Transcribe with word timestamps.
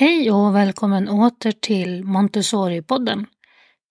Hej 0.00 0.30
och 0.30 0.54
välkommen 0.54 1.08
åter 1.08 1.52
till 1.52 2.04
Montessori-podden. 2.04 3.26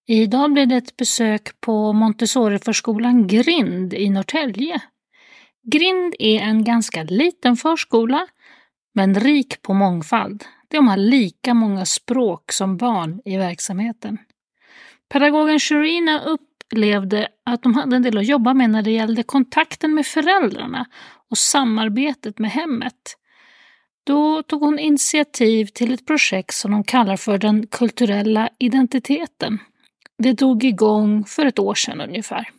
Idag 0.07 0.53
blir 0.53 0.65
det 0.65 0.75
ett 0.75 0.97
besök 0.97 1.61
på 1.61 1.93
Montessori-förskolan 1.93 3.27
Grind 3.27 3.93
i 3.93 4.09
Norrtälje. 4.09 4.81
Grind 5.63 6.15
är 6.19 6.39
en 6.39 6.63
ganska 6.63 7.03
liten 7.03 7.55
förskola, 7.55 8.27
men 8.93 9.15
rik 9.15 9.61
på 9.61 9.73
mångfald. 9.73 10.43
De 10.67 10.87
har 10.87 10.97
lika 10.97 11.53
många 11.53 11.85
språk 11.85 12.51
som 12.51 12.77
barn 12.77 13.21
i 13.25 13.37
verksamheten. 13.37 14.17
Pedagogen 15.09 15.59
Shirina 15.59 16.21
upplevde 16.21 17.27
att 17.45 17.63
de 17.63 17.73
hade 17.73 17.95
en 17.95 18.03
del 18.03 18.17
att 18.17 18.27
jobba 18.27 18.53
med 18.53 18.69
när 18.69 18.81
det 18.81 18.91
gällde 18.91 19.23
kontakten 19.23 19.93
med 19.93 20.05
föräldrarna 20.05 20.85
och 21.29 21.37
samarbetet 21.37 22.39
med 22.39 22.51
hemmet. 22.51 23.17
Då 24.07 24.43
tog 24.43 24.61
hon 24.61 24.79
initiativ 24.79 25.65
till 25.65 25.93
ett 25.93 26.05
projekt 26.05 26.53
som 26.53 26.71
de 26.71 26.83
kallar 26.83 27.17
för 27.17 27.37
den 27.37 27.67
kulturella 27.67 28.49
identiteten. 28.59 29.59
Det 30.17 30.33
drog 30.33 30.63
igång 30.63 31.25
för 31.25 31.45
ett 31.45 31.59
år 31.59 31.75
sedan 31.75 32.01
ungefär. 32.01 32.49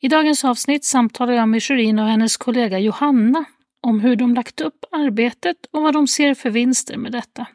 I 0.00 0.08
dagens 0.08 0.44
avsnitt 0.44 0.84
samtalar 0.84 1.32
jag 1.32 1.48
med 1.48 1.62
Shirin 1.62 1.98
och 1.98 2.06
hennes 2.06 2.36
kollega 2.36 2.78
Johanna 2.78 3.44
om 3.82 4.00
hur 4.00 4.16
de 4.16 4.34
lagt 4.34 4.60
upp 4.60 4.84
arbetet 4.92 5.56
och 5.72 5.82
vad 5.82 5.94
de 5.94 6.06
ser 6.06 6.34
för 6.34 6.50
vinster 6.50 6.96
med 6.96 7.12
detta. 7.12 7.46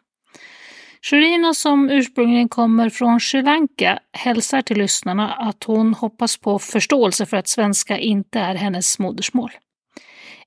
Shirina 1.01 1.53
som 1.53 1.89
ursprungligen 1.89 2.49
kommer 2.49 2.89
från 2.89 3.19
Sri 3.19 3.41
Lanka 3.41 3.99
hälsar 4.11 4.61
till 4.61 4.77
lyssnarna 4.77 5.33
att 5.33 5.63
hon 5.63 5.93
hoppas 5.93 6.37
på 6.37 6.59
förståelse 6.59 7.25
för 7.25 7.37
att 7.37 7.47
svenska 7.47 7.97
inte 7.97 8.39
är 8.39 8.55
hennes 8.55 8.99
modersmål. 8.99 9.51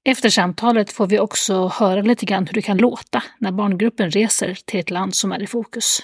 Efter 0.07 0.31
samtalet 0.31 0.93
får 0.93 1.07
vi 1.07 1.19
också 1.19 1.69
höra 1.69 2.03
lite 2.03 2.27
grann 2.27 2.47
hur 2.47 2.55
det 2.55 2.63
kan 2.63 2.77
låta 2.77 3.23
när 3.39 3.53
barngruppen 3.53 4.11
reser 4.11 4.59
till 4.65 4.81
ett 4.81 4.91
land 4.91 5.15
som 5.15 5.33
är 5.33 5.43
i 5.43 5.47
fokus. 5.47 5.99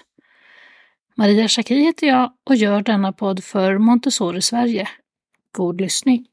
Maria 1.16 1.48
Schacki 1.48 1.74
heter 1.74 2.07
jag 2.07 2.32
och 2.48 2.57
gör 2.57 2.82
denna 2.82 3.12
podd 3.12 3.45
för 3.45 3.79
Montessori 3.79 4.42
Sverige. 4.42 4.88
God 5.52 5.80
lyssning! 5.80 6.26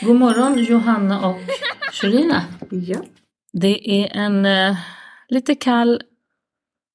God 0.00 0.16
morgon 0.16 0.58
Johanna 0.58 1.28
och 1.28 1.67
Shirina. 1.92 2.44
Ja. 2.70 2.98
Det 3.52 4.02
är 4.02 4.16
en 4.16 4.46
eh, 4.46 4.76
lite 5.28 5.54
kall 5.54 6.02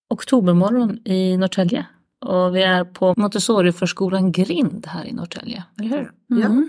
oktobermorgon 0.09 1.07
i 1.07 1.37
Norrtälje. 1.37 1.85
Och 2.25 2.55
vi 2.55 2.63
är 2.63 2.85
på 2.85 3.13
Montessori-förskolan 3.17 4.31
Grind 4.31 4.85
här 4.87 5.05
i 5.05 5.13
Norrtälje, 5.13 5.63
eller 5.79 5.89
hur? 5.89 6.11
Ja. 6.27 6.63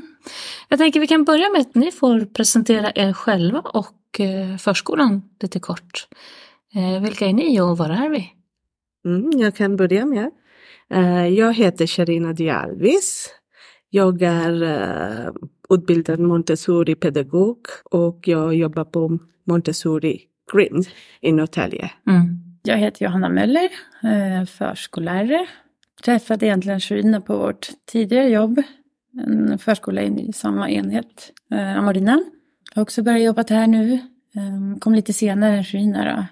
Jag 0.68 0.78
tänker 0.78 1.00
vi 1.00 1.06
kan 1.06 1.24
börja 1.24 1.50
med 1.50 1.60
att 1.60 1.74
ni 1.74 1.92
får 1.92 2.24
presentera 2.24 2.92
er 2.94 3.12
själva 3.12 3.60
och 3.60 4.20
eh, 4.20 4.56
förskolan 4.56 5.22
lite 5.40 5.60
kort. 5.60 6.08
Eh, 6.74 7.02
vilka 7.02 7.26
är 7.26 7.32
ni 7.32 7.60
och 7.60 7.78
var 7.78 7.90
är 7.90 8.08
vi? 8.08 8.32
Mm, 9.04 9.30
jag 9.40 9.56
kan 9.56 9.76
börja 9.76 10.06
med. 10.06 10.30
Eh, 10.90 11.26
jag 11.26 11.54
heter 11.54 11.86
Sharina 11.86 12.32
Dialvis. 12.32 13.30
Jag 13.90 14.22
är 14.22 14.62
eh, 14.62 15.32
utbildad 15.74 16.20
Montessori-pedagog 16.20 17.58
och 17.84 18.28
jag 18.28 18.54
jobbar 18.54 18.84
på 18.84 19.18
Montessori 19.44 20.20
Grind 20.52 20.86
i 21.20 21.32
Norrtälje. 21.32 21.90
Mm. 22.06 22.38
Jag 22.62 22.76
heter 22.76 23.04
Johanna 23.04 23.28
Möller, 23.28 23.68
eh, 24.02 24.44
förskollärare. 24.46 25.46
Träffade 26.04 26.46
egentligen 26.46 26.80
Shirina 26.80 27.20
på 27.20 27.36
vårt 27.38 27.68
tidigare 27.86 28.28
jobb. 28.28 28.62
En 29.26 29.58
förskola 29.58 30.02
i 30.02 30.32
samma 30.32 30.70
enhet, 30.70 31.32
eh, 31.50 31.78
Amorina. 31.78 32.24
Jag 32.70 32.76
har 32.76 32.82
också 32.82 33.02
börjat 33.02 33.22
jobba 33.22 33.44
här 33.48 33.66
nu. 33.66 33.92
Eh, 34.34 34.78
kom 34.80 34.94
lite 34.94 35.12
senare 35.12 35.56
än 35.56 35.64
Shirina. 35.64 36.04
då. 36.16 36.26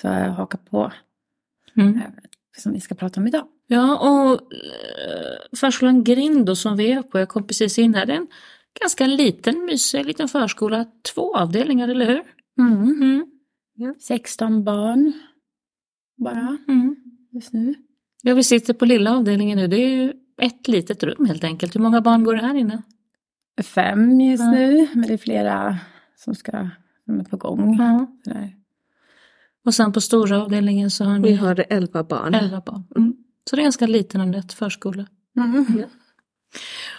Så 0.00 0.06
jag 0.06 0.30
hakar 0.30 0.58
på 0.70 0.92
Mm. 1.76 2.00
som 2.56 2.72
vi 2.72 2.80
ska 2.80 2.94
prata 2.94 3.20
om 3.20 3.26
idag. 3.26 3.44
Ja, 3.72 3.98
och 3.98 4.32
eh, 4.52 5.56
förskolan 5.60 6.04
Grind 6.04 6.46
då, 6.46 6.56
som 6.56 6.76
vi 6.76 6.92
är 6.92 7.02
på, 7.02 7.18
jag 7.18 7.28
kom 7.28 7.46
precis 7.46 7.78
in 7.78 7.94
här, 7.94 8.06
det 8.06 8.12
är 8.12 8.16
en 8.16 8.26
ganska 8.80 9.06
liten, 9.06 9.64
mysig 9.64 10.06
liten 10.06 10.28
förskola. 10.28 10.86
Två 11.14 11.36
avdelningar, 11.36 11.88
eller 11.88 12.06
hur? 12.06 12.22
Mm. 12.58 13.26
16 14.00 14.64
barn 14.64 15.12
bara 16.16 16.56
Mm. 16.68 16.96
just 17.30 17.52
nu. 17.52 17.74
Ja, 18.22 18.34
vi 18.34 18.42
sitter 18.44 18.74
på 18.74 18.84
lilla 18.84 19.16
avdelningen 19.16 19.58
nu. 19.58 19.66
Det 19.66 19.76
är 19.76 19.88
ju 19.88 20.12
ett 20.42 20.68
litet 20.68 21.02
rum 21.02 21.26
helt 21.26 21.44
enkelt. 21.44 21.74
Hur 21.76 21.80
många 21.80 22.00
barn 22.00 22.24
går 22.24 22.34
det 22.34 22.42
här 22.42 22.54
inne? 22.54 22.82
Fem 23.62 24.20
just 24.20 24.44
nu, 24.44 24.88
men 24.94 25.06
det 25.08 25.12
är 25.14 25.18
flera 25.18 25.78
som, 26.16 26.34
ska, 26.34 26.68
som 27.04 27.20
är 27.20 27.24
på 27.24 27.36
gång. 27.36 27.78
Och 29.64 29.74
sen 29.74 29.92
på 29.92 30.00
stora 30.00 30.42
avdelningen 30.42 30.90
så 30.90 31.04
har 31.04 31.18
ni 31.18 31.28
Vi 31.28 31.34
har 31.34 31.64
elva 31.68 32.04
barn. 32.04 32.34
elva 32.34 32.62
barn. 32.66 33.14
Så 33.50 33.56
det 33.56 33.62
är 33.62 33.64
ganska 33.64 33.86
liten 33.86 34.20
och 34.20 34.26
lätt 34.26 34.52
förskola. 34.52 35.06
Mm. 35.36 35.84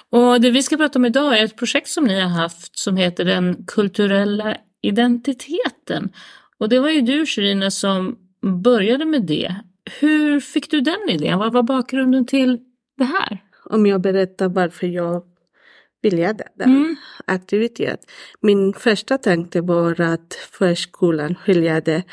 Och 0.09 0.41
det 0.41 0.51
vi 0.51 0.63
ska 0.63 0.77
prata 0.77 0.99
om 0.99 1.05
idag 1.05 1.39
är 1.39 1.45
ett 1.45 1.57
projekt 1.57 1.89
som 1.89 2.03
ni 2.03 2.19
har 2.19 2.29
haft 2.29 2.79
som 2.79 2.97
heter 2.97 3.25
den 3.25 3.65
kulturella 3.67 4.57
identiteten. 4.81 6.09
Och 6.57 6.69
det 6.69 6.79
var 6.79 6.89
ju 6.89 7.01
du 7.01 7.25
Sherina 7.25 7.71
som 7.71 8.17
började 8.63 9.05
med 9.05 9.23
det. 9.25 9.55
Hur 9.99 10.39
fick 10.39 10.71
du 10.71 10.81
den 10.81 11.09
idén? 11.09 11.39
Vad 11.39 11.53
var 11.53 11.63
bakgrunden 11.63 12.25
till 12.25 12.59
det 12.97 13.03
här? 13.03 13.43
Om 13.65 13.85
jag 13.85 14.01
berättar 14.01 14.49
varför 14.49 14.87
jag 14.87 15.23
ville 16.03 16.33
den 16.33 16.69
Mm. 16.69 16.95
aktivitet. 17.25 17.99
Min 18.41 18.73
första 18.73 19.17
tanke 19.17 19.61
var 19.61 20.01
att 20.01 20.33
förskolan 20.51 21.35
skiljade 21.35 22.03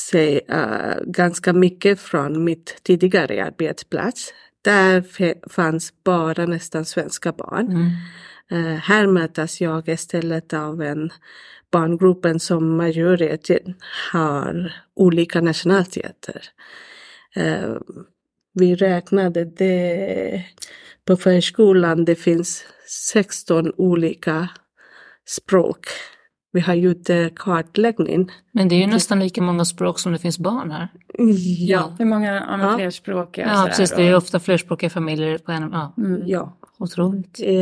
sig 0.00 0.40
eh, 0.48 1.02
ganska 1.06 1.52
mycket 1.52 2.00
från 2.00 2.44
mitt 2.44 2.80
tidigare 2.82 3.44
arbetsplats. 3.44 4.32
Där 4.62 5.04
fanns 5.48 5.92
bara 6.04 6.46
nästan 6.46 6.84
svenska 6.84 7.32
barn. 7.32 7.66
Mm. 7.70 7.90
Eh, 8.50 8.78
här 8.78 9.06
mötas 9.06 9.60
jag 9.60 9.88
istället 9.88 10.52
av 10.52 10.82
en 10.82 11.10
barngruppen 11.70 12.40
som 12.40 12.76
majoriteten 12.76 13.74
har 14.12 14.72
olika 14.94 15.40
nationaliteter. 15.40 16.42
Eh, 17.36 17.74
vi 18.52 18.74
räknade 18.74 19.44
det 19.44 20.44
på 21.06 21.16
förskolan, 21.16 22.04
det 22.04 22.14
finns 22.14 22.64
16 23.12 23.72
olika 23.76 24.48
språk. 25.28 25.86
Vi 26.52 26.60
har 26.60 26.74
gjort 26.74 27.10
eh, 27.10 27.26
kartläggning. 27.36 28.30
Men 28.52 28.68
det 28.68 28.74
är 28.74 28.80
ju 28.80 28.86
nästan 28.86 29.20
lika 29.20 29.42
många 29.42 29.64
språk 29.64 29.98
som 29.98 30.12
det 30.12 30.18
finns 30.18 30.38
barn 30.38 30.70
här. 30.70 30.88
Ja, 31.58 31.96
Hur 31.98 32.04
många 32.04 32.34
ja, 32.62 32.76
flerspråkiga? 32.76 33.46
Ja, 33.46 33.64
precis. 33.68 33.90
Det 33.90 34.02
är 34.02 34.16
ofta 34.16 34.40
flerspråkiga 34.40 34.90
familjer 34.90 35.38
på 35.38 35.52
en... 35.52 35.70
Ja, 35.72 35.94
Mm. 35.98 36.22
ja. 36.26 36.58
otroligt. 36.78 37.40
Eh, 37.40 37.54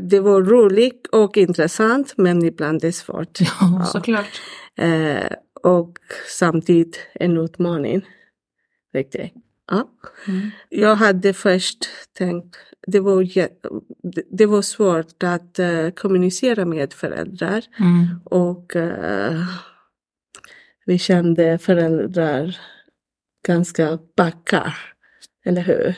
det 0.00 0.20
var 0.20 0.42
roligt 0.42 1.06
och 1.06 1.36
intressant 1.36 2.14
men 2.16 2.44
ibland 2.44 2.76
är 2.84 2.88
det 2.88 2.92
svårt. 2.92 3.38
Ja, 3.60 3.84
såklart. 3.84 4.40
Eh, 4.76 5.32
och 5.62 5.98
samtidigt 6.38 6.98
en 7.14 7.36
utmaning. 7.36 8.02
Riktigt. 8.94 9.32
Ja. 9.70 9.88
Mm. 10.28 10.50
Jag 10.68 10.96
hade 10.96 11.32
först 11.34 11.78
tänkt, 12.18 12.56
det 12.86 13.00
var, 13.00 13.22
det- 14.30 14.46
var 14.46 14.62
svårt 14.62 15.22
att 15.22 15.58
eh, 15.58 15.90
kommunicera 15.90 16.64
med 16.64 16.92
föräldrar 16.92 17.64
Mm. 17.80 18.06
och 18.24 18.76
eh, 18.76 19.42
vi 20.86 20.98
kände 20.98 21.58
föräldrar 21.58 22.56
ganska 23.46 23.98
backa, 24.16 24.74
eller 25.44 25.62
hur? 25.62 25.94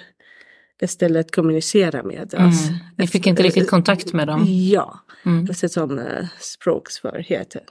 Istället 0.83 1.35
kommunicera 1.35 2.03
med 2.03 2.35
oss. 2.35 2.69
Mm. 2.69 2.79
Ni 2.99 3.07
fick 3.07 3.27
inte 3.27 3.43
riktigt 3.43 3.71
kontakt 3.71 4.13
med 4.13 4.27
dem. 4.27 4.45
Ja, 4.49 5.01
Mm. 5.27 5.47
eftersom 5.51 5.99
eh, 5.99 6.27
språksvårigheter. 6.39 7.63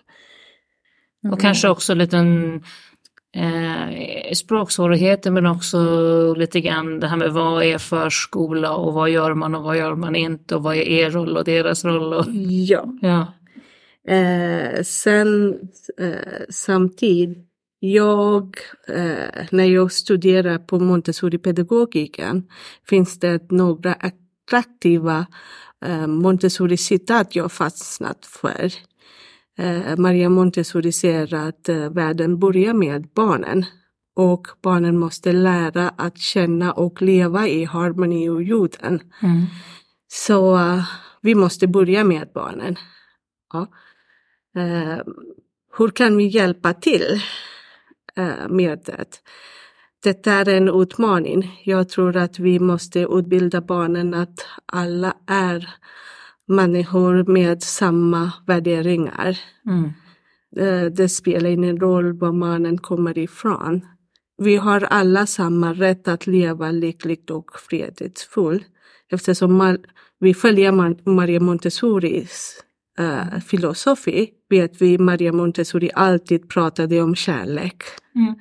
Och 1.32 1.42
kanske 1.42 1.70
också 1.70 1.94
lite 1.94 2.18
eh, 3.36 4.34
språksvårigheter 4.34 5.32
men 5.32 5.46
också 5.46 5.80
lite 6.34 6.62
grann 6.62 7.00
det 7.00 7.08
här 7.08 7.18
med 7.18 7.34
vad 7.34 7.64
är 7.64 7.78
förskola 7.78 8.76
och 8.76 8.94
vad 8.94 9.10
gör 9.10 9.34
man 9.34 9.56
och 9.56 9.64
vad 9.64 9.78
gör 9.78 9.96
man 9.96 10.16
inte 10.16 10.56
och 10.56 10.64
vad 10.64 10.76
är 10.76 10.82
er 10.82 11.10
roll 11.12 11.38
och 11.38 11.44
deras 11.44 11.86
roll. 11.86 12.14
Och, 12.14 12.26
Ja. 12.68 12.86
ja. 13.02 13.34
Eh, 14.14 14.84
sen 14.84 15.60
eh, 15.98 16.46
samtidigt, 16.50 17.46
jag, 17.80 18.58
eh, 18.88 19.46
när 19.52 19.66
jag 19.66 19.92
studerar 19.92 20.58
på 20.58 20.80
Montessori-pedagogiken 20.80 22.48
finns 22.90 23.20
det 23.20 23.52
några 23.52 23.94
attraktiva 23.94 25.26
eh, 25.86 26.08
Montessori-citat 26.08 27.36
jag 27.36 27.52
fastnat 27.52 28.26
för. 28.26 28.72
Eh, 29.60 29.98
Maria 29.98 30.30
Montessori 30.30 30.92
säger 30.92 31.34
att 31.34 31.70
eh, 31.70 31.90
världen 31.90 32.40
börjar 32.40 32.74
med 32.74 33.08
barnen 33.08 33.66
och 34.16 34.48
barnen 34.62 34.98
måste 34.98 35.32
lära 35.32 35.90
att 35.90 36.18
känna 36.18 36.72
och 36.74 37.02
leva 37.02 37.48
i 37.48 37.66
harmoni 37.66 38.30
och 38.30 38.44
jorden. 38.44 39.00
Mm. 39.22 39.46
Så 40.08 40.56
uh, 40.58 40.84
vi 41.22 41.36
måste 41.36 41.68
börja 41.68 42.04
med 42.04 42.30
barnen. 42.34 42.76
Ja. 43.54 43.68
Hur 45.78 45.90
kan 45.90 46.18
vi 46.18 46.28
hjälpa 46.28 46.74
till 46.74 47.22
med 48.50 48.82
det? 48.86 49.22
Detta 50.04 50.32
är 50.32 50.50
en 50.50 50.82
utmaning. 50.82 51.62
Jag 51.66 51.90
tror 51.90 52.18
att 52.18 52.40
vi 52.40 52.60
måste 52.60 53.00
utbilda 53.00 53.62
barnen 53.62 54.14
att 54.14 54.46
alla 54.66 55.14
är 55.28 55.70
människor 56.50 57.24
med 57.32 57.64
samma 57.64 58.32
värderingar. 58.48 59.40
Mm. 59.66 59.84
Eh, 60.58 60.92
Det 60.92 61.10
spelar 61.10 61.50
ingen 61.50 61.80
roll 61.80 62.14
var 62.14 62.32
mannen 62.32 62.78
kommer 62.78 63.18
ifrån. 63.18 63.82
Vi 64.38 64.56
har 64.56 64.82
alla 64.82 65.26
samma 65.26 65.74
rätt 65.74 66.08
att 66.08 66.28
leva 66.28 66.72
lyckligt 66.72 67.30
och 67.30 67.52
fredligt 67.70 68.20
Eftersom 69.12 69.78
vi 70.20 70.34
följer 70.34 70.72
Mar- 70.72 71.10
Maria 71.10 71.40
Montessoris 71.40 72.64
eh, 73.00 73.40
filosofi 73.40 74.30
vet 74.50 74.82
vi 74.82 74.98
Maria 74.98 75.32
Montessori 75.32 75.90
alltid 75.94 76.50
pratade 76.50 77.02
om 77.02 77.16
kärlek. 77.16 77.84
Mm. 78.16 78.36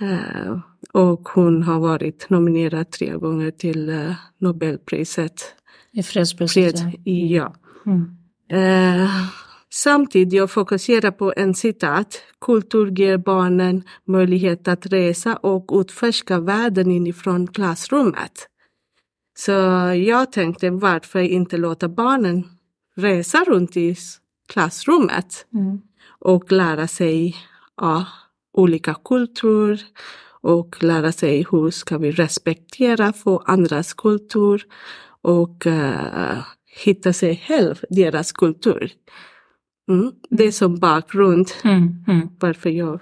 Eh, 0.00 0.58
och 0.92 1.28
hon 1.28 1.62
har 1.62 1.80
varit 1.80 2.30
nominerad 2.30 2.90
tre 2.90 3.10
gånger 3.16 3.50
till 3.50 3.88
eh, 3.88 4.14
Nobelpriset. 4.38 5.54
I 5.92 6.02
fredspriset. 6.02 6.78
Fred, 6.78 7.00
ja. 7.04 7.54
Mm. 7.86 8.16
Eh, 8.50 9.10
samtidigt 9.70 10.32
jag 10.34 10.50
fokuserar 10.50 11.10
på 11.10 11.32
en 11.36 11.54
citat. 11.54 12.22
Kultur 12.40 12.90
ger 12.90 13.18
barnen 13.18 13.82
möjlighet 14.04 14.68
att 14.68 14.86
resa 14.86 15.36
och 15.36 15.80
utforska 15.80 16.40
världen 16.40 16.90
inifrån 16.90 17.46
klassrummet. 17.46 18.48
Så 19.38 19.52
jag 19.96 20.32
tänkte 20.32 20.70
varför 20.70 21.18
inte 21.20 21.56
låta 21.56 21.88
barnen 21.88 22.44
resa 22.96 23.44
runt 23.44 23.76
i 23.76 23.96
klassrummet 24.48 25.46
Mm. 25.54 25.80
och 26.20 26.52
lära 26.52 26.88
sig 26.88 27.36
ja, 27.76 28.06
olika 28.52 28.94
kultur 29.04 29.80
och 30.40 30.82
lära 30.82 31.12
sig 31.12 31.46
hur 31.50 31.70
ska 31.70 31.98
vi 31.98 32.12
respektera 32.12 33.12
för 33.12 33.42
andras 33.46 33.94
kultur 33.94 34.62
och 35.22 35.66
eh, 35.66 36.44
hitta 36.84 37.12
sig 37.12 37.36
själv, 37.36 37.84
deras 37.90 38.32
kultur. 38.32 38.92
Mm. 39.90 40.12
Det 40.30 40.44
är 40.44 40.50
som 40.52 40.78
bakgrund 40.78 41.46
Mm. 41.64 42.04
Mm. 42.08 42.28
varför 42.40 42.70
jag 42.70 43.00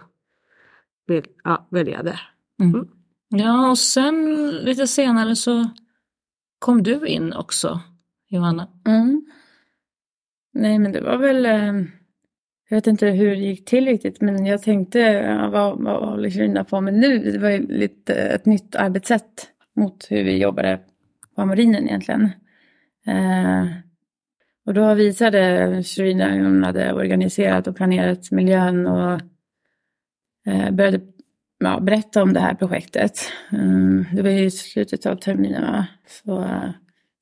vill 1.07 1.25
ja, 1.45 1.69
välja 1.71 2.03
det. 2.03 2.21
Mm. 2.63 2.89
Ja, 3.29 3.71
och 3.71 3.79
sen 3.79 4.51
lite 4.51 4.87
senare 4.87 5.37
så 5.37 5.71
kom 6.59 6.83
du 6.83 7.07
in 7.07 7.33
också, 7.33 7.81
Johanna. 8.29 8.69
Mm. 8.87 9.23
Nej, 10.53 10.79
men 10.79 10.93
det 10.93 11.01
var 11.01 11.17
väl... 11.19 11.47
eh, 11.47 11.75
Jag 12.69 12.77
vet 12.77 12.87
inte 12.87 13.07
hur 13.07 13.31
det 13.31 13.37
gick 13.37 13.65
till 13.65 13.85
riktigt, 13.85 14.21
men 14.21 14.47
jag 14.47 14.63
tänkte, 14.63 14.99
ja, 14.99 15.51
vad, 15.51 15.79
vad 15.83 16.09
håller 16.09 16.31
Kiruna 16.31 16.65
på 16.65 16.81
med 16.81 16.95
nu? 16.95 17.19
Det 17.33 17.39
var 17.39 17.51
ju 17.51 17.67
lite 17.67 18.15
ett 18.15 18.47
nytt 18.47 18.77
arbetssätt 18.77 19.49
mot 19.77 20.07
hur 20.11 20.25
vi 20.25 20.39
jobbade 20.39 20.81
på 21.41 21.47
marinen 21.47 21.89
egentligen. 21.89 22.31
Eh, 23.07 23.67
och 24.67 24.75
då 24.75 24.95
visade 24.95 25.83
Shirina 25.83 26.29
hur 26.29 26.45
hon 26.45 26.63
hade 26.63 26.93
organiserat 26.93 27.67
och 27.67 27.77
planerat 27.77 28.31
miljön 28.31 28.87
och 28.87 29.21
eh, 30.47 30.71
började 30.71 31.01
ja, 31.59 31.81
berätta 31.81 32.23
om 32.23 32.33
det 32.33 32.41
här 32.41 32.55
projektet. 32.55 33.21
Eh, 33.53 34.17
det 34.17 34.23
var 34.23 34.31
ju 34.31 34.45
i 34.45 34.51
slutet 34.51 35.07
av 35.07 35.17
terminen, 35.17 35.63
va? 35.63 35.87
Så, 36.07 36.43
eh, 36.43 36.71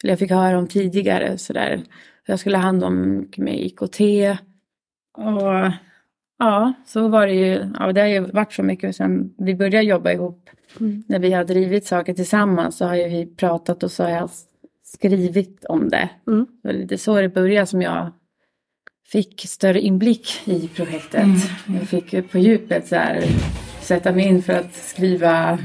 eller 0.02 0.12
jag 0.12 0.18
fick 0.18 0.30
höra 0.30 0.58
om 0.58 0.66
tidigare 0.66 1.38
sådär. 1.38 1.82
Jag 2.26 2.40
skulle 2.40 2.56
ha 2.56 2.62
hand 2.62 2.84
om 2.84 3.18
mycket 3.18 3.44
med 3.44 3.60
IKT. 3.60 4.00
Och 5.18 5.72
ja, 6.38 6.72
så 6.86 7.08
var 7.08 7.26
det 7.26 7.34
ju. 7.34 7.70
Ja, 7.78 7.92
det 7.92 8.00
har 8.00 8.08
ju 8.08 8.20
varit 8.20 8.52
så 8.52 8.62
mycket 8.62 8.96
sedan 8.96 9.34
vi 9.38 9.54
började 9.54 9.86
jobba 9.86 10.12
ihop. 10.12 10.50
Mm. 10.80 11.02
När 11.06 11.18
vi 11.18 11.32
har 11.32 11.44
drivit 11.44 11.86
saker 11.86 12.14
tillsammans 12.14 12.76
så 12.76 12.84
har 12.84 12.94
ju 12.94 13.08
vi 13.08 13.26
pratat 13.26 13.82
och 13.82 13.90
så 13.90 14.02
har 14.02 14.10
jag 14.10 14.30
skrivit 14.84 15.64
om 15.64 15.88
det. 15.88 16.10
Mm. 16.26 16.46
Det 16.62 16.68
var 16.68 16.74
lite 16.74 16.98
så 16.98 17.20
det 17.20 17.28
började 17.28 17.66
som 17.66 17.82
jag 17.82 18.12
fick 19.06 19.40
större 19.48 19.80
inblick 19.80 20.42
i 20.44 20.68
projektet. 20.68 21.26
Jag 21.66 21.88
fick 21.88 22.30
på 22.30 22.38
djupet 22.38 22.88
så 22.88 22.96
här, 22.96 23.24
sätta 23.80 24.12
mig 24.12 24.24
in 24.24 24.42
för 24.42 24.52
att 24.52 24.74
skriva 24.74 25.58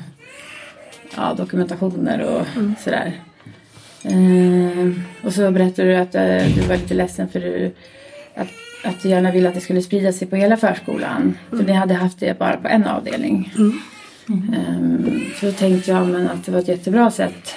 ja, 1.15 1.33
dokumentationer 1.33 2.21
och 2.21 2.45
sådär. 2.79 3.13
Eh, 4.03 4.91
och 5.25 5.33
så 5.33 5.51
berättade 5.51 5.87
du 5.87 5.95
att 5.95 6.15
eh, 6.15 6.55
du 6.55 6.61
var 6.67 6.75
lite 6.75 6.93
ledsen 6.93 7.29
för 7.29 7.39
du, 7.39 7.71
att, 8.35 8.47
att 8.83 9.01
du 9.01 9.09
gärna 9.09 9.31
ville 9.31 9.49
att 9.49 9.55
det 9.55 9.61
skulle 9.61 9.81
sprida 9.81 10.13
sig 10.13 10.27
på 10.27 10.35
hela 10.35 10.57
förskolan. 10.57 11.37
För 11.49 11.63
ni 11.63 11.73
hade 11.73 11.93
haft 11.93 12.19
det 12.19 12.39
bara 12.39 12.57
på 12.57 12.67
en 12.67 12.87
avdelning. 12.87 13.53
Eh, 14.29 15.13
så 15.39 15.45
då 15.45 15.51
tänkte 15.51 15.91
jag 15.91 16.07
men 16.07 16.29
att 16.29 16.45
det 16.45 16.51
var 16.51 16.59
ett 16.59 16.67
jättebra 16.67 17.11
sätt 17.11 17.55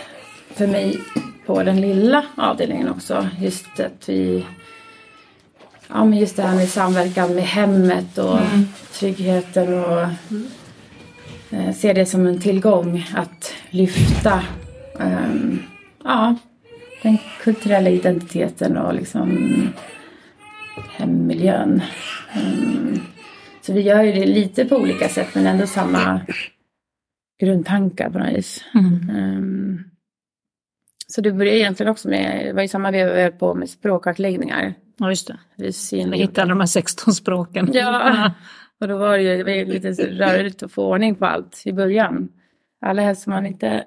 för 0.55 0.67
mig 0.67 1.01
på 1.47 1.63
den 1.63 1.81
lilla 1.81 2.25
avdelningen 2.35 2.89
också. 2.89 3.29
Just 3.41 3.81
att 3.81 4.09
vi 4.09 4.45
Ja 5.89 6.05
men 6.05 6.19
just 6.19 6.37
det 6.37 6.43
här 6.43 6.57
med 6.57 6.69
samverkan 6.69 7.35
med 7.35 7.45
hemmet 7.45 8.19
och 8.19 8.39
tryggheten 8.93 9.85
och 9.85 10.03
eh, 11.51 11.75
se 11.75 11.93
det 11.93 12.07
som 12.07 12.27
en 12.27 12.41
tillgång 12.41 13.07
att 13.15 13.53
lyfta 13.71 14.43
ehm, 15.01 15.63
ja, 16.05 16.35
den 17.03 17.19
kulturella 17.43 17.91
identiteten 17.91 18.77
och 18.77 18.95
liksom 18.95 19.49
hemmiljön. 20.91 21.83
Ehm, 22.33 23.01
så 23.61 23.73
vi 23.73 23.81
gör 23.81 24.03
ju 24.03 24.13
det 24.13 24.27
lite 24.27 24.65
på 24.65 24.77
olika 24.77 25.09
sätt 25.09 25.35
men 25.35 25.47
ändå 25.47 25.67
samma 25.67 26.21
grundtankar 27.41 28.11
på 28.11 28.19
något 28.19 28.35
vis. 28.35 28.65
Mm. 28.75 29.11
Ehm, 29.17 29.85
så 31.07 31.21
det 31.21 31.33
började 31.33 31.59
egentligen 31.59 31.93
också 31.93 32.09
med, 32.09 32.47
det 32.47 32.53
var 32.53 32.63
i 32.63 32.69
samma 32.69 32.91
veva 32.91 33.15
vi 33.15 33.23
höll 33.23 33.33
på 33.33 33.55
med 33.55 33.71
språkkartläggningar. 33.71 34.75
Ja, 34.97 35.09
just 35.09 35.27
det. 35.27 35.39
Vi 35.57 36.17
hittade 36.17 36.49
de 36.49 36.61
här 36.61 36.67
16 36.67 37.15
språken. 37.15 37.71
Ja, 37.73 38.33
och 38.81 38.89
då 38.89 38.99
var 38.99 39.17
det 39.17 39.23
ju 39.23 39.37
det 39.37 39.45
var 39.45 39.51
ju 39.51 39.65
lite 39.65 39.91
rörigt 39.93 40.63
att 40.63 40.73
få 40.73 40.87
ordning 40.87 41.15
på 41.15 41.27
allt 41.27 41.63
i 41.65 41.73
början. 41.73 42.29
Alla 42.81 43.03
helst 43.03 43.23
som 43.23 43.33
man 43.33 43.47
inte 43.47 43.85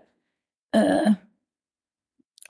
eh, 0.75 1.13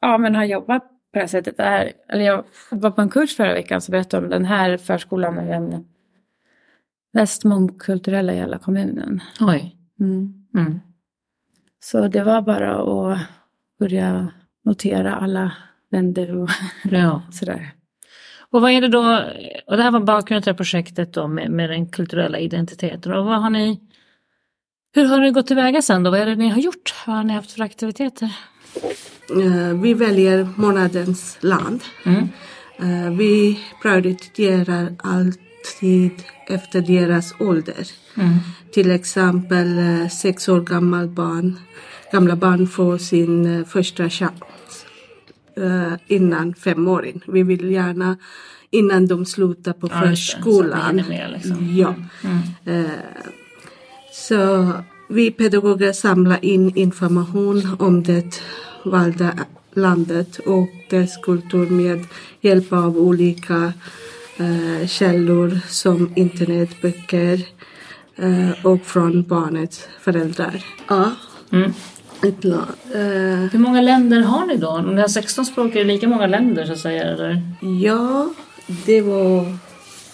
ja, 0.02 0.18
men 0.18 0.36
har 0.36 0.44
jobbat 0.44 0.99
på 1.14 1.14
det 1.14 1.20
här 1.20 1.28
sättet. 1.28 1.58
Det 1.58 1.64
här, 1.64 1.92
eller 2.10 2.24
jag 2.26 2.44
var 2.72 2.92
på 2.92 3.02
en 3.02 3.10
kurs 3.10 3.36
förra 3.36 3.54
veckan 3.54 3.82
som 3.82 3.92
berättade 3.92 4.24
om 4.24 4.30
den 4.30 4.46
här 4.46 4.78
förskolan 4.78 5.38
är 5.38 5.50
den 5.50 5.86
mest 7.14 7.44
mångkulturella 7.44 8.34
i 8.34 8.36
hela 8.36 8.58
kommunen. 8.60 9.22
Oj. 9.40 9.76
Mm. 10.00 10.34
Mm. 10.56 10.80
Så 11.80 12.08
det 12.08 12.24
var 12.24 12.42
bara 12.42 12.76
att 12.82 13.20
börja 13.80 14.32
notera 14.66 15.16
alla 15.16 15.52
länder 15.92 16.36
och 16.36 16.50
Ja. 16.92 17.22
sådär. 17.32 17.72
Och 18.52 18.62
vad 18.62 18.72
är 18.72 18.82
det 18.82 18.88
då, 18.88 19.24
och 19.68 19.78
det 19.78 19.84
här 19.84 19.92
var 19.92 20.00
bakgrunden 20.00 20.44
till 20.44 20.54
projektet 20.54 21.14
då 21.14 21.28
med, 21.28 21.52
med 21.52 21.70
den 21.70 21.90
kulturella 21.90 22.40
identiteten. 22.40 23.14
Och 23.14 23.26
vad 23.26 23.42
har 23.42 23.50
ni, 23.50 23.80
hur 24.96 25.06
har 25.06 25.20
ni 25.20 25.32
gått 25.32 25.48
tillväga 25.48 25.82
sen 25.82 26.04
då? 26.04 26.12
Vad 26.12 26.20
är 26.20 26.26
det 26.26 26.36
ni 26.36 26.50
har 26.50 26.60
gjort? 26.60 26.94
Vad 27.08 27.16
har 27.16 27.24
ni 27.24 27.34
haft 27.34 27.52
för 27.52 27.64
aktiviteter? 27.64 28.30
Eh, 29.30 29.74
vi 29.82 29.94
väljer 29.94 30.48
månadens 30.56 31.38
land. 31.40 31.84
Mm. 32.04 32.28
Eh, 32.80 33.18
vi 33.18 33.60
prioriterar 33.82 34.96
alltid 34.98 36.12
efter 36.48 36.82
deras 36.82 37.34
ålder. 37.40 37.88
Mm. 38.16 38.34
Till 38.74 38.92
exempel 38.92 39.78
eh, 39.78 40.08
sex 40.08 40.50
år 40.50 40.62
gammal 40.62 41.08
barn, 41.08 41.60
gamla 42.12 42.36
barn 42.36 42.68
får 42.68 42.98
sin 42.98 43.66
första 43.66 44.10
chans 44.10 44.40
innan 46.08 46.54
femåring. 46.54 47.22
Vi 47.28 47.44
vill 47.44 47.72
gärna 47.72 48.18
innan 48.70 49.08
de 49.08 49.26
slutar 49.26 49.74
på 49.74 49.88
Ja, 49.92 50.10
just 50.10 50.28
det. 50.28 50.32
Så 50.32 50.38
förskolan. 50.38 50.96
med, 50.96 51.32
liksom. 51.32 51.76
Ja. 51.76 51.96
Mm. 52.24 52.88
Så 54.14 54.72
vi 55.10 55.32
pedagoger 55.32 55.94
samlar 55.94 56.46
in 56.46 56.76
information 56.76 57.76
om 57.80 58.04
det 58.04 58.42
valda 58.84 59.32
landet 59.74 60.38
och 60.38 60.68
dess 60.90 61.18
kultur 61.18 61.70
med 61.70 62.06
hjälp 62.42 62.74
av 62.74 62.98
olika 62.98 63.74
eh, 64.38 64.88
källor 64.88 65.60
som 65.68 66.14
internetböcker 66.16 67.46
eh, 68.16 68.66
och 68.66 68.82
från 68.82 69.24
barnets 69.24 69.88
föräldrar. 70.02 70.66
Ja, 70.88 71.12
Mm. 71.52 71.74
ett 72.24 72.46
eh, 72.46 72.52
Hur 73.52 73.58
många 73.58 73.82
länder 73.82 74.22
har 74.22 74.46
ni 74.46 74.56
då? 74.58 74.68
Om 74.70 74.96
ni 74.96 75.02
har 75.02 75.08
16 75.08 75.46
språk, 75.46 75.76
är 75.76 75.80
det 75.80 75.84
lika 75.84 76.08
många 76.08 76.28
länder 76.28 76.66
så 76.66 76.72
att 76.72 76.80
säga? 76.80 77.04
Eller? 77.04 77.42
ja, 77.82 78.30
det 78.86 79.02
var 79.02 79.58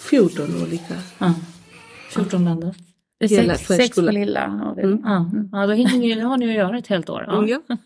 14 0.00 0.62
olika. 0.62 0.94
Ja. 1.18 1.34
14 2.10 2.44
länder. 2.44 2.74
Hela 3.20 3.54
sex, 3.54 3.66
sex 3.66 3.78
på 3.78 3.84
förskolan. 3.84 4.14
lilla. 4.14 4.72
Det. 4.76 4.82
Mm. 4.82 5.00
Ja, 5.04 5.30
ja 5.52 5.66
då 5.66 5.72
hinner 5.72 5.98
ni, 5.98 6.20
har 6.20 6.36
ni 6.36 6.48
att 6.48 6.54
göra 6.54 6.78
ett 6.78 6.86
helt 6.86 7.10
år. 7.10 7.24
Ja. 7.26 7.46
Ja. 7.46 7.60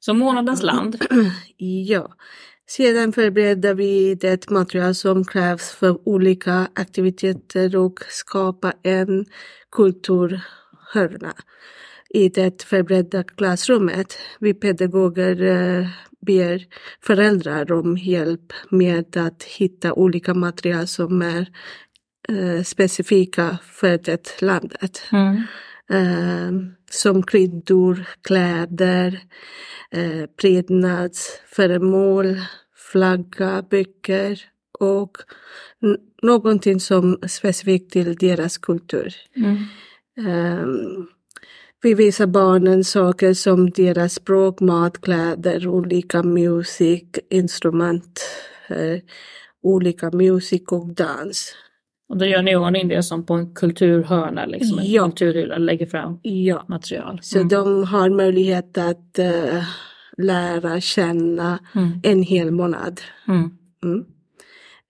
Så 0.00 0.14
månadens 0.14 0.62
land. 0.62 0.96
ja. 1.86 2.12
Sedan 2.66 3.12
förbereder 3.12 3.74
vi 3.74 4.14
det 4.14 4.50
material 4.50 4.94
som 4.94 5.24
krävs 5.24 5.70
för 5.70 6.08
olika 6.08 6.68
aktiviteter 6.74 7.76
och 7.76 7.98
skapa 8.08 8.72
en 8.82 9.26
kulturhörna 9.70 11.34
i 12.14 12.28
det 12.28 12.62
förberedda 12.62 13.22
klassrummet. 13.22 14.18
Vi 14.40 14.54
pedagoger 14.54 15.42
eh, 15.42 15.86
ber 16.26 16.66
föräldrar 17.00 17.72
om 17.72 17.96
hjälp 17.98 18.52
med 18.70 19.16
att 19.16 19.42
hitta 19.42 19.92
olika 19.92 20.34
material 20.34 20.86
som 20.86 21.22
är 21.22 21.46
eh, 22.28 22.62
specifika 22.62 23.58
för 23.62 23.98
det 23.98 24.42
landet. 24.42 25.02
Mm. 25.12 25.42
Eh, 25.90 26.52
som 26.90 27.22
kryddor, 27.22 28.04
kläder, 28.22 29.20
eh, 29.90 30.26
prydnadsföremål, 30.40 32.40
flagga, 32.92 33.64
böcker 33.70 34.40
och 34.78 35.16
någonting 36.22 36.80
som 36.80 37.18
är 37.22 37.28
specifikt 37.28 37.92
till 37.92 38.16
deras 38.16 38.58
kultur. 38.58 39.14
Mm. 39.36 39.56
Ehm, 40.28 41.06
vi 41.82 41.94
visar 41.94 42.26
barnen 42.26 42.84
saker 42.84 43.34
som 43.34 43.70
deras 43.70 44.14
språk, 44.14 44.60
mat, 44.60 45.00
kläder, 45.00 45.68
olika 45.68 46.22
musik, 46.22 47.18
instrument, 47.30 48.20
eh, 48.68 48.98
olika 49.62 50.10
musik 50.10 50.72
och 50.72 50.94
dans. 50.94 51.54
Och 52.12 52.18
då 52.18 52.24
gör 52.24 52.42
ni 52.42 52.56
ordning 52.56 52.88
det 52.88 53.02
som 53.02 53.26
på 53.26 53.34
en 53.34 53.54
kulturhörna, 53.54 54.46
liksom 54.46 54.78
en 54.78 54.90
Ja. 54.92 55.02
kulturhylla, 55.04 55.58
lägger 55.58 55.86
fram 55.86 56.18
Ja, 56.22 56.64
material. 56.68 57.18
så 57.22 57.36
Mm. 57.38 57.48
de 57.48 57.84
har 57.84 58.10
möjlighet 58.10 58.78
att 58.78 59.18
eh, 59.18 59.62
lära 60.18 60.80
känna 60.80 61.58
Mm. 61.74 62.00
en 62.02 62.22
hel 62.22 62.50
månad. 62.50 63.00
Mm. 63.28 63.50
Mm. 63.84 64.04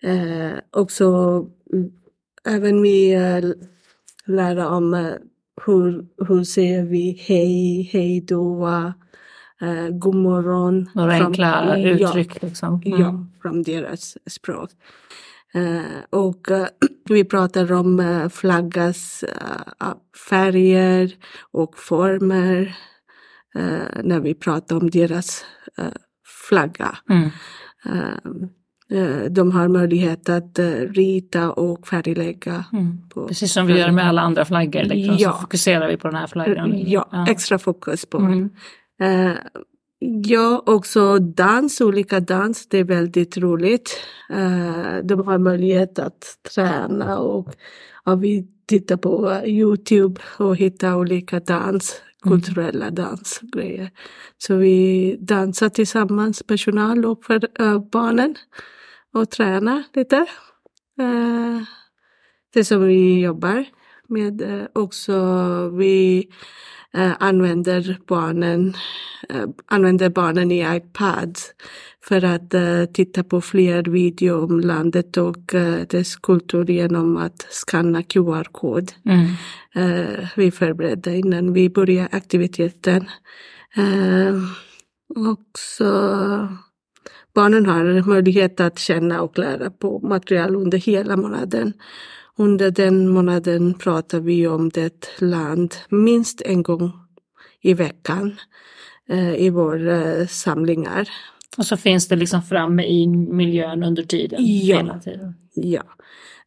Eh, 0.03 0.53
också 0.71 1.07
mm, 1.73 1.91
även 2.49 2.83
vi 2.83 3.13
eh, 3.15 3.41
lära 4.27 4.69
om 4.69 5.13
hur, 5.67 6.07
hur 6.29 6.45
säger 6.45 6.83
vi 6.85 7.17
hej, 7.21 7.83
hej 7.93 8.21
då, 8.21 8.67
eh, 9.61 9.89
god 9.91 10.15
morgon. 10.15 10.91
Några 10.95 11.13
enkla 11.13 11.79
ja, 11.79 11.89
uttryck 11.91 12.43
liksom. 12.43 12.83
Mm. 12.85 13.01
Ja, 13.01 13.27
från 13.43 13.63
deras 13.63 14.17
språk. 14.27 14.71
Eh, 15.55 15.83
och 16.11 16.51
eh, 16.51 16.67
vi 17.09 17.25
pratar 17.25 17.73
om 17.73 18.01
uh, 18.01 18.29
flaggas 18.29 19.23
eh, 19.23 19.95
färger 20.29 21.15
och 21.53 21.79
former 21.79 22.77
eh, 23.55 24.03
när 24.03 24.21
vi 24.21 24.35
pratar 24.35 24.77
om 24.77 24.91
deras 24.91 25.45
eh, 25.79 25.85
flagga. 26.49 26.99
Mm. 27.11 27.31
Eh, 27.85 28.99
eh, 28.99 29.31
de 29.31 29.53
har 29.53 29.69
möjlighet 29.69 30.29
att 30.29 30.59
eh, 30.59 30.71
rita 30.73 31.53
och 31.53 31.89
färglägga. 31.89 32.65
Mm. 32.73 32.99
Precis 33.29 33.53
som 33.53 33.67
vi 33.67 33.79
gör 33.79 33.91
med 33.91 34.09
alla 34.09 34.23
andra 34.23 34.45
flaggor. 34.45 34.83
Liksom, 34.83 35.17
Ja. 35.19 35.33
Så 35.33 35.39
fokuserar 35.39 35.89
vi 35.89 35.97
på 35.97 36.09
den 36.09 36.17
här 36.17 36.27
flaggan. 36.27 36.75
Ja, 36.87 37.27
extra 37.29 37.59
fokus 37.59 38.07
på. 38.07 38.19
Mm. 38.19 38.51
Ja, 40.05 40.63
också 40.67 41.19
dans, 41.19 41.81
olika 41.81 42.21
dans, 42.21 42.67
det 42.69 42.79
är 42.79 42.85
väldigt 42.85 43.37
roligt. 43.37 44.01
Eh, 44.31 44.97
de 45.05 45.27
har 45.27 45.39
möjlighet 45.39 45.99
att 45.99 46.39
träna 46.55 47.19
och 47.19 47.49
ja, 48.05 48.15
vi 48.15 48.47
tittar 48.67 48.97
på 48.97 49.43
Youtube 49.47 50.21
och 50.39 50.57
hittar 50.57 50.95
olika 50.95 51.41
dans, 51.41 52.03
kulturella 52.23 52.91
dansgrejer. 52.91 53.91
Så 54.39 54.57
vi 54.57 55.17
dansar 55.21 55.69
tillsammans, 55.69 56.43
personal 56.43 57.05
och 57.05 57.25
för, 57.25 57.63
eh, 57.63 57.79
barnen 57.93 58.35
och 59.15 59.31
tränar 59.31 59.83
lite. 59.95 60.17
Eh, 61.01 61.63
det 62.55 62.65
som 62.65 62.85
vi 62.85 63.21
jobbar 63.21 63.65
med. 64.09 64.69
Också 64.75 65.15
vi 65.69 66.29
eh, 66.95 67.13
använder 67.19 67.99
barnen, 68.07 68.75
eh, 69.29 69.47
använder 69.67 70.09
barnen 70.09 70.53
i 70.53 70.77
iPad 70.77 71.39
för 72.05 72.25
att 72.25 72.55
eh, 72.55 72.85
titta 72.85 73.25
på 73.25 73.41
fler 73.41 73.83
videor 73.83 74.45
om 74.45 74.61
landet 74.61 75.17
och 75.17 75.55
eh, 75.55 75.87
dess 75.91 76.17
kultur 76.17 76.71
genom 76.71 77.17
att 77.17 77.47
skanna 77.51 78.03
QR-kod. 78.03 78.93
Mm. 79.05 79.27
Eh, 79.75 80.29
vi 80.37 80.51
förbereder 80.51 81.15
innan 81.15 81.53
vi 81.53 81.71
börjar 81.71 82.09
aktiviteten. 82.13 83.11
Eh, 83.77 84.37
också 85.17 85.85
barnen 87.35 87.67
har 87.67 88.09
möjlighet 88.09 88.61
att 88.61 88.79
känna 88.79 89.21
och 89.23 89.39
lära 89.39 89.71
på 89.71 89.99
material 89.99 90.57
under 90.57 90.79
hela 90.79 91.17
månaden. 91.17 91.73
Under 92.39 92.71
den 92.71 93.09
månaden 93.09 93.75
pratar 93.75 94.21
vi 94.21 94.47
om 94.47 94.69
det 94.69 95.21
land 95.21 95.75
minst 95.89 96.43
en 96.43 96.63
gång 96.63 96.93
i 97.61 97.75
veckan 97.75 98.37
eh, 99.09 99.35
i 99.35 99.51
våra 99.51 100.27
samlingar. 100.27 101.09
Och 101.57 101.67
så 101.67 101.77
finns 101.77 102.09
det 102.09 102.17
liksom 102.17 102.43
framme 102.43 102.85
i 102.85 103.07
miljön 103.07 103.83
under 103.83 104.03
tiden. 104.03 104.39
Ja. 104.41 105.01
Tiden. 105.05 105.35
Ja. 105.55 105.83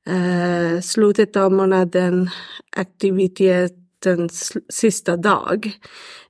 Eh, 0.08 0.82
slutet 0.82 1.36
av 1.36 1.52
månaden, 1.52 2.30
aktivitetens 2.76 4.54
sista 4.70 5.18
dag. 5.18 5.72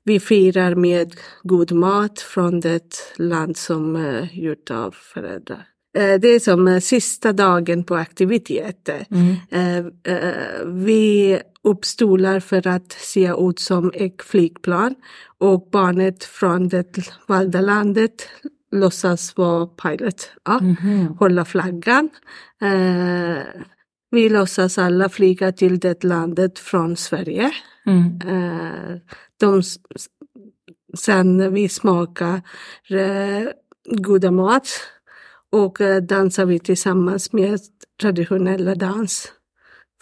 Vi 0.04 0.20
firar 0.20 0.76
med 0.76 1.14
god 1.44 1.72
mat 1.72 2.20
från 2.20 2.60
det 2.60 2.96
land 3.18 3.58
som 3.58 3.96
är 3.96 4.30
gjort 4.34 4.72
av 4.72 4.96
föräldrar. 5.14 5.75
Eh, 5.96 6.20
det 6.20 6.28
är 6.28 6.40
som 6.40 6.68
eh, 6.68 6.80
sista 6.80 7.34
dagen 7.34 7.84
på 7.84 7.96
aktiviteter. 7.96 9.06
Mm. 9.12 9.86
Eh, 10.04 10.66
vi 10.66 11.40
uppstolar 11.64 12.40
för 12.40 12.68
att 12.68 12.92
se 12.92 13.34
ut 13.40 13.60
som 13.60 13.92
ett 13.96 14.22
flygplan 14.22 14.96
och 15.38 15.70
barnet 15.72 16.24
från 16.24 16.70
det 16.70 16.98
valda 17.28 17.62
landet 17.62 18.30
låtsas 18.72 19.38
vara 19.38 19.66
pilot. 19.68 20.32
Ja 20.44 20.60
Mhm. 20.60 21.18
hålla 21.20 21.46
flaggan. 21.46 22.10
Vi 24.12 24.30
låtsas 24.30 24.78
alla 24.78 25.10
flyga 25.10 25.52
till 25.52 25.80
det 25.80 26.04
landet 26.04 26.60
från 26.60 26.98
Sverige. 26.98 27.52
Mm. 27.86 28.20
De, 29.40 29.62
sen 30.98 31.54
vi 31.54 31.70
smakar 31.70 32.42
goda 33.90 34.32
mat 34.32 34.68
och 35.56 35.82
eh, 35.82 36.02
dansar 36.02 36.46
vi 36.46 36.60
tillsammans 36.60 37.34
med 37.34 37.60
traditionella 38.02 38.76
dans 38.76 39.34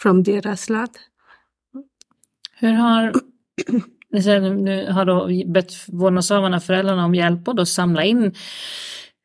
från 0.02 0.24
deras 0.24 0.70
land. 0.70 0.90
Hur 2.60 2.74
har, 2.74 3.14
nu 4.64 4.92
har 4.92 5.06
då 5.06 5.52
bett 5.54 5.72
vårdnadshavarna, 5.88 6.60
föräldrarna 6.60 7.06
om 7.06 7.16
hjälp 7.16 7.48
och 7.48 7.56
då 7.56 7.66
samla 7.66 8.04
in 8.04 8.34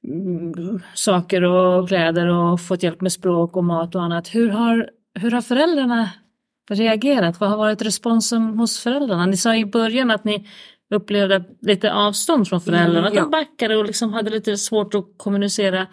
mm, 0.04 0.80
saker 0.94 1.44
och 1.44 1.88
kläder 1.88 2.26
och 2.26 2.60
fått 2.60 2.82
hjälp 2.82 3.00
med 3.00 3.12
språk 3.12 3.56
och 3.56 3.64
mat 3.64 3.94
och 3.94 4.02
annat. 4.02 4.34
Hur 4.34 4.48
har, 4.48 4.90
hur 5.14 5.30
har 5.30 5.40
föräldrarna 5.42 6.10
reagerat? 6.70 7.40
Vad 7.40 7.50
har 7.50 7.56
varit 7.56 7.82
responsen 7.82 8.42
hos 8.42 8.80
föräldrarna? 8.80 9.26
Ni 9.26 9.36
sa 9.36 9.56
i 9.56 9.64
början 9.64 10.10
att 10.10 10.24
ni 10.24 10.48
upplevde 10.94 11.44
lite 11.60 11.92
avstånd 11.92 12.48
från 12.48 12.60
föräldrarna, 12.60 13.08
att 13.08 13.14
Ja. 13.14 13.20
de 13.20 13.30
backade 13.30 13.76
och 13.76 13.84
liksom 13.84 14.12
hade 14.12 14.30
lite 14.30 14.56
svårt 14.56 14.94
att 14.94 15.04
kommunicera. 15.16 15.86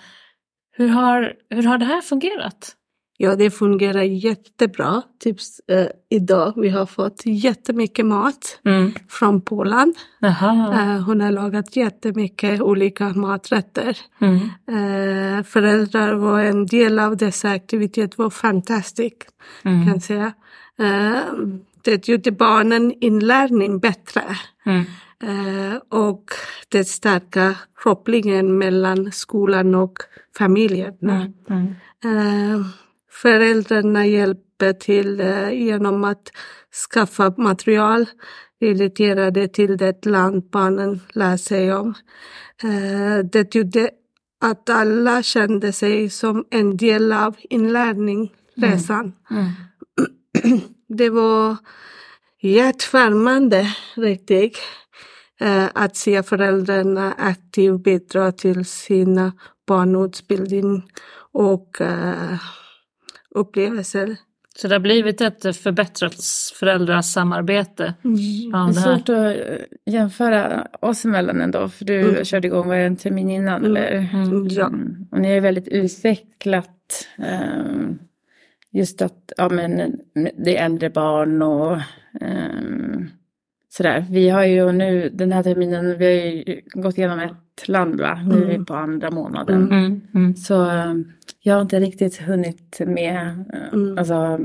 Hur 0.78 0.88
har, 0.88 1.34
hur 1.50 1.64
har 1.64 1.78
det 1.78 1.86
här 1.86 2.02
fungerat? 2.02 2.76
Ja, 3.18 3.36
det 3.36 3.52
fungerar 3.52 4.02
jättebra. 4.02 5.02
Typ 5.20 5.38
eh, 5.72 5.88
idag 6.10 6.54
vi 6.56 6.70
har 6.70 6.86
fått 6.86 7.22
jättemycket 7.26 8.06
mat 8.06 8.60
Mm. 8.66 8.92
från 9.10 9.42
Polen. 9.42 9.94
Eh, 10.74 11.04
hon 11.06 11.22
har 11.22 11.32
lagat 11.32 11.76
jättemycket 11.76 12.62
olika 12.62 13.10
maträtter. 13.10 13.98
Mm. 14.22 14.36
Eh, 14.68 15.44
föräldrar 15.44 16.14
var 16.14 16.40
en 16.40 16.66
del 16.66 17.00
av 17.00 17.18
dessa 17.18 17.50
aktiviteter 17.50 18.18
var 18.18 18.30
fantastiskt 18.30 19.30
Mm. 19.64 19.88
kan 19.88 20.02
säga. 20.02 20.34
Eh, 20.80 21.20
det 21.82 22.08
gjorde 22.08 22.32
barnen 22.32 22.94
inlärning 23.02 23.80
bättre. 23.80 24.22
Mm. 25.26 25.72
Eh, 25.72 25.82
och 25.90 26.24
det 26.70 26.86
stärka 26.86 27.56
kopplingen 27.74 28.58
mellan 28.58 29.12
skolan 29.12 29.76
och 29.76 29.98
familjerna. 30.38 31.34
Mm. 31.50 31.76
Mm. 32.04 32.58
Eh, 32.58 32.66
föräldrarna 33.12 34.06
hjälper 34.06 34.74
till 34.74 35.20
eh, 35.20 35.50
genom 35.50 36.04
att 36.04 36.32
skaffa 36.92 37.34
material 37.38 38.06
relaterade 38.62 39.48
till 39.48 39.78
det 39.78 40.06
land 40.06 40.50
barnen 40.50 41.02
lär 41.14 41.38
sig 41.38 41.74
om. 41.74 41.94
Det 43.32 43.56
gjorde 43.56 43.90
att 44.42 44.70
alla 44.70 45.24
kände 45.24 45.74
sig 45.74 46.10
som 46.10 46.46
en 46.52 46.78
del 46.78 47.14
av 47.14 47.36
inlärningsresan. 47.50 49.14
Mm. 49.32 50.62
det 50.88 51.10
var 51.10 51.58
hjärtvärmande 52.42 53.76
riktigt. 53.96 54.58
Eh, 55.40 55.68
att 55.74 55.96
se 55.96 56.24
föräldrarna 56.24 57.14
aktivt 57.18 57.84
bidra 57.84 58.32
till 58.32 58.66
sina 58.66 59.34
barnutbildning 59.68 60.84
och 61.32 61.78
uh, 61.82 62.40
upplevelser. 63.30 64.18
Så 64.58 64.68
det 64.68 64.76
har 64.76 64.80
blivit 64.80 65.22
ett 65.22 65.58
förbättrat 65.58 66.16
föräldrasamarbete? 66.60 67.94
Mm. 68.04 68.52
Det 68.52 68.58
är 68.58 68.72
svårt 68.72 69.10
att 69.10 69.36
jämföra 69.86 70.68
oss 70.82 71.06
emellan 71.06 71.42
ändå, 71.42 71.70
för 71.70 71.86
du 71.86 72.00
mm. 72.00 72.26
körde 72.26 72.48
igång 72.48 72.68
var 72.68 72.76
en 72.76 72.96
termin 72.96 73.30
innan, 73.30 73.66
mm. 73.66 73.66
eller? 73.66 73.92
Mm. 73.92 74.48
Ja. 74.48 74.72
Och 75.12 75.20
ni 75.20 75.32
är 75.32 75.42
väldigt 75.42 75.68
utvecklat. 75.68 77.08
Um, 77.18 78.00
just 78.72 79.02
att 79.02 79.32
ja, 79.38 79.50
men, 79.50 80.00
det 80.14 80.58
är 80.58 80.66
äldre 80.66 80.90
barn 80.90 81.42
och 81.42 81.78
um, 82.22 83.10
sådär. 83.78 84.06
Vi 84.10 84.30
har 84.30 84.46
ju 84.46 84.72
nu 84.72 85.10
den 85.14 85.32
här 85.32 85.44
terminen, 85.44 85.98
vi 85.98 86.06
har 86.06 86.12
ju 86.12 86.62
gått 86.74 86.98
igenom 86.98 87.20
ett 87.20 87.68
land 87.68 88.02
va? 88.02 88.20
Nu 88.26 88.36
är 88.36 88.46
vi 88.46 88.54
mm. 88.54 88.66
på 88.66 88.74
andra 88.76 89.12
månaden. 89.12 89.64
Mm, 89.64 89.86
mm, 89.86 90.02
mm. 90.16 90.36
Så 90.36 90.54
jag 91.42 91.54
har 91.54 91.62
inte 91.62 91.80
riktigt 91.80 92.22
hunnit 92.22 92.82
med. 92.86 93.46
Mm. 93.74 93.98
Alltså, 93.98 94.40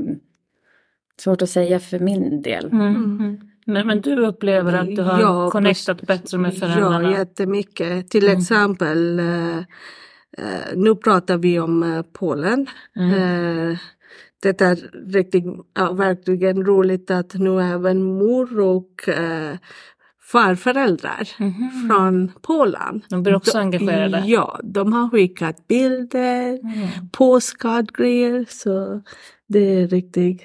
svårt 1.19 1.41
att 1.41 1.49
säga 1.49 1.79
för 1.79 1.99
min 1.99 2.41
del. 2.41 2.65
Mm. 2.65 3.39
Men, 3.65 3.87
men 3.87 4.01
du 4.01 4.25
upplever 4.25 4.73
att 4.73 4.95
du 4.95 5.01
har 5.01 5.21
ja, 5.21 5.49
connectat 5.51 6.01
bättre 6.01 6.37
med 6.37 6.57
föräldrarna? 6.57 7.11
Ja, 7.11 7.17
jättemycket. 7.17 8.09
Till 8.09 8.27
exempel, 8.27 9.19
uh, 9.19 9.57
uh, 9.57 10.75
nu 10.75 10.95
pratar 10.95 11.37
vi 11.37 11.59
om 11.59 11.83
uh, 11.83 12.01
Polen. 12.13 12.67
Det 14.41 14.61
är 14.61 14.75
riktigt, 15.13 15.45
verkligen 15.91 16.65
roligt 16.65 17.11
att 17.11 17.33
nu 17.33 17.61
även 17.61 18.03
mor 18.03 18.59
och 18.59 19.09
eh, 19.09 19.55
farföräldrar 20.31 21.29
mm 21.39 21.51
-hmm. 21.51 21.87
från 21.87 22.31
Polen. 22.41 23.01
De 23.09 23.23
blir 23.23 23.35
också 23.35 23.57
de, 23.57 23.59
engagerade? 23.59 24.23
Ja, 24.25 24.59
de 24.63 24.93
har 24.93 25.09
skickat 25.09 25.67
bilder, 25.67 26.59
mm. 26.59 27.09
postcardgrejer 27.11 28.45
så 28.49 29.01
det 29.47 29.59
är 29.59 29.87
riktigt, 29.87 30.41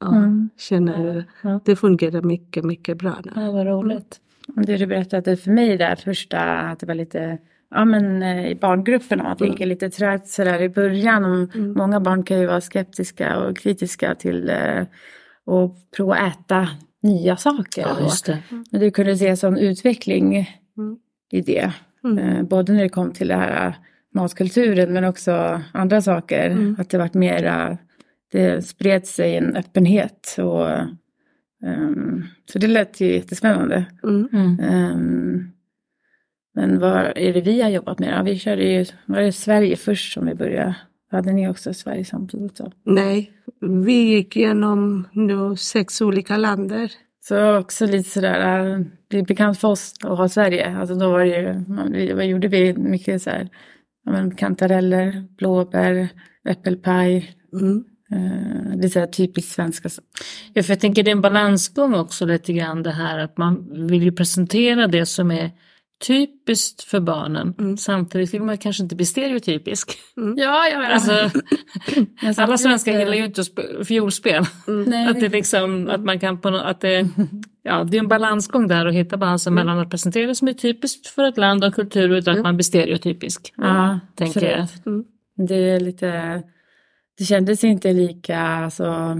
ja, 0.00 0.16
mm. 0.16 0.50
känner, 0.56 1.24
ja. 1.42 1.60
det 1.64 1.76
fungerar 1.76 2.22
mycket, 2.22 2.64
mycket 2.64 2.98
bra 2.98 3.16
nu. 3.24 3.32
Ja, 3.36 3.52
vad 3.52 3.66
roligt. 3.66 4.20
Det 4.46 4.76
du 4.76 4.86
berättade 4.86 5.36
för 5.36 5.50
mig 5.50 5.76
där 5.76 5.96
första, 5.96 6.40
att 6.40 6.78
det 6.78 6.86
var 6.86 6.94
lite 6.94 7.38
ja, 7.74 7.84
men, 7.84 8.22
eh, 8.22 8.46
i 8.46 8.54
barngrupperna. 8.54 9.22
Man 9.22 9.36
mm. 9.36 9.48
tänker 9.48 9.66
lite 9.66 9.90
trögt 9.90 10.28
sådär 10.28 10.62
i 10.62 10.68
början. 10.68 11.24
mm. 11.54 11.72
Många 11.72 12.00
barn 12.00 12.22
kan 12.22 12.40
ju 12.40 12.46
vara 12.46 12.60
skeptiska 12.60 13.38
och 13.38 13.58
kritiska 13.58 14.14
till 14.14 14.50
eh, 14.50 14.80
att 15.46 15.90
prova 15.96 16.14
att 16.14 16.40
äta 16.40 16.68
nya 17.02 17.36
saker. 17.36 17.82
Ja, 17.82 18.00
just 18.00 18.26
det. 18.26 18.38
Men 18.70 18.80
du 18.80 18.90
kunde 18.90 19.16
se 19.16 19.28
en 19.28 19.36
sån 19.36 19.58
utveckling 19.58 20.34
mm. 20.78 20.96
i 21.32 21.40
det. 21.40 21.72
Mm. 22.04 22.18
Eh, 22.18 22.42
både 22.42 22.72
när 22.72 22.82
det 22.82 22.88
kom 22.88 23.12
till 23.12 23.28
det 23.28 23.34
här 23.34 23.66
eh, 23.66 23.74
matkulturen 24.14 24.92
men 24.92 25.04
också 25.04 25.60
andra 25.72 26.02
saker. 26.02 26.50
Mm. 26.50 26.76
Att 26.78 26.90
det 26.90 26.98
vart 26.98 27.14
mera, 27.14 27.78
det 28.32 28.66
spred 28.66 29.06
sig 29.06 29.36
en 29.36 29.56
öppenhet. 29.56 30.36
Och, 30.38 30.68
um, 31.66 32.24
så 32.52 32.58
det 32.58 32.66
lät 32.66 33.00
ju 33.00 33.12
jättespännande. 33.12 33.84
Um, 34.02 35.50
men 36.54 36.78
vad 36.78 37.12
är 37.16 37.32
det 37.32 37.40
vi 37.40 37.62
har 37.62 37.70
jobbat 37.70 37.98
med? 37.98 38.18
Ja, 38.18 38.22
vi 38.22 38.38
körde 38.38 38.64
ju, 38.64 38.84
var 39.06 39.20
det 39.20 39.32
Sverige 39.32 39.76
först 39.76 40.12
som 40.12 40.26
vi 40.26 40.34
började? 40.34 40.74
Hade 41.10 41.32
ni 41.32 41.48
också 41.48 41.74
Sverige 41.74 42.04
samtidigt? 42.04 42.56
Så? 42.56 42.72
Nej, 42.84 43.32
vi 43.84 43.92
gick 43.92 44.36
igenom 44.36 45.08
nu 45.12 45.56
sex 45.56 46.00
olika 46.00 46.36
länder. 46.36 46.92
Så 47.20 47.56
också 47.56 47.86
lite 47.86 48.10
sådär, 48.10 48.70
äh, 48.70 48.80
det 49.08 49.18
är 49.18 49.22
bekant 49.22 49.58
för 49.58 49.68
oss 49.68 49.94
att 50.02 50.18
ha 50.18 50.28
Sverige. 50.28 50.76
Alltså 50.76 50.94
då 50.94 51.10
var 51.10 51.20
det 51.20 52.04
ju, 52.04 52.14
vad 52.14 52.26
gjorde 52.26 52.48
vi? 52.48 52.74
Mycket 52.76 53.22
så 53.22 53.30
här, 53.30 53.48
ja, 54.04 54.12
men 54.12 54.34
kantareller, 54.34 55.24
blåbär, 55.38 56.08
äppelpaj. 56.48 57.36
Mm. 57.60 57.84
Uh, 58.12 58.76
det 58.76 58.86
är 58.86 58.88
så 58.88 58.98
här 58.98 59.06
typiskt 59.06 59.52
svenska. 59.52 59.88
Ja, 60.52 60.62
för 60.62 60.70
jag 60.70 60.80
tänker 60.80 61.02
det 61.02 61.10
är 61.10 61.16
en 61.16 61.20
balansgång 61.20 61.94
också 61.94 62.26
lite 62.26 62.52
grann 62.52 62.82
det 62.82 62.90
här 62.90 63.18
att 63.18 63.38
man 63.38 63.86
vill 63.86 64.02
ju 64.02 64.12
presentera 64.12 64.86
det 64.86 65.06
som 65.06 65.30
är 65.30 65.50
typiskt 66.06 66.82
för 66.82 67.00
barnen. 67.00 67.54
Mm. 67.58 67.76
Samtidigt 67.76 68.34
vill 68.34 68.42
man 68.42 68.58
kanske 68.58 68.82
inte 68.82 68.96
bli 68.96 69.06
stereotypisk. 69.06 69.98
Mm. 70.16 70.34
Ja, 70.36 70.68
ja, 70.72 70.82
ja. 70.82 70.88
Alltså, 70.88 71.40
alla 72.42 72.58
svenskar 72.58 72.98
gillar 72.98 73.14
ju 73.14 73.24
inte 73.24 73.42
fiolspel. 73.84 74.44
Mm. 74.68 75.08
Att 75.10 75.20
det 75.20 75.28
liksom, 75.28 75.88
att 75.90 76.00
man 76.00 76.20
kan 76.20 76.40
på 76.40 76.50
något, 76.50 76.62
att 76.64 76.80
det, 76.80 77.08
ja, 77.62 77.84
det 77.84 77.96
är 77.96 77.98
en 77.98 78.08
balansgång 78.08 78.68
där 78.68 78.86
att 78.86 78.94
hitta 78.94 79.16
balansen 79.16 79.52
mm. 79.52 79.66
mellan 79.66 79.82
att 79.82 79.90
presentera 79.90 80.26
det 80.26 80.34
som 80.34 80.48
är 80.48 80.52
typiskt 80.52 81.06
för 81.06 81.24
ett 81.24 81.36
land 81.36 81.64
och 81.64 81.74
kultur 81.74 82.10
utan 82.10 82.32
att 82.32 82.36
mm. 82.36 82.42
man 82.42 82.56
blir 82.56 82.64
stereotypisk. 82.64 83.52
Ja, 83.56 84.00
tänker 84.14 84.50
jag. 84.50 84.68
Mm. 84.86 85.04
Det 85.48 85.70
är 85.70 85.80
lite, 85.80 86.42
det 87.18 87.24
kändes 87.24 87.64
inte 87.64 87.92
lika, 87.92 88.38
alltså, 88.38 89.16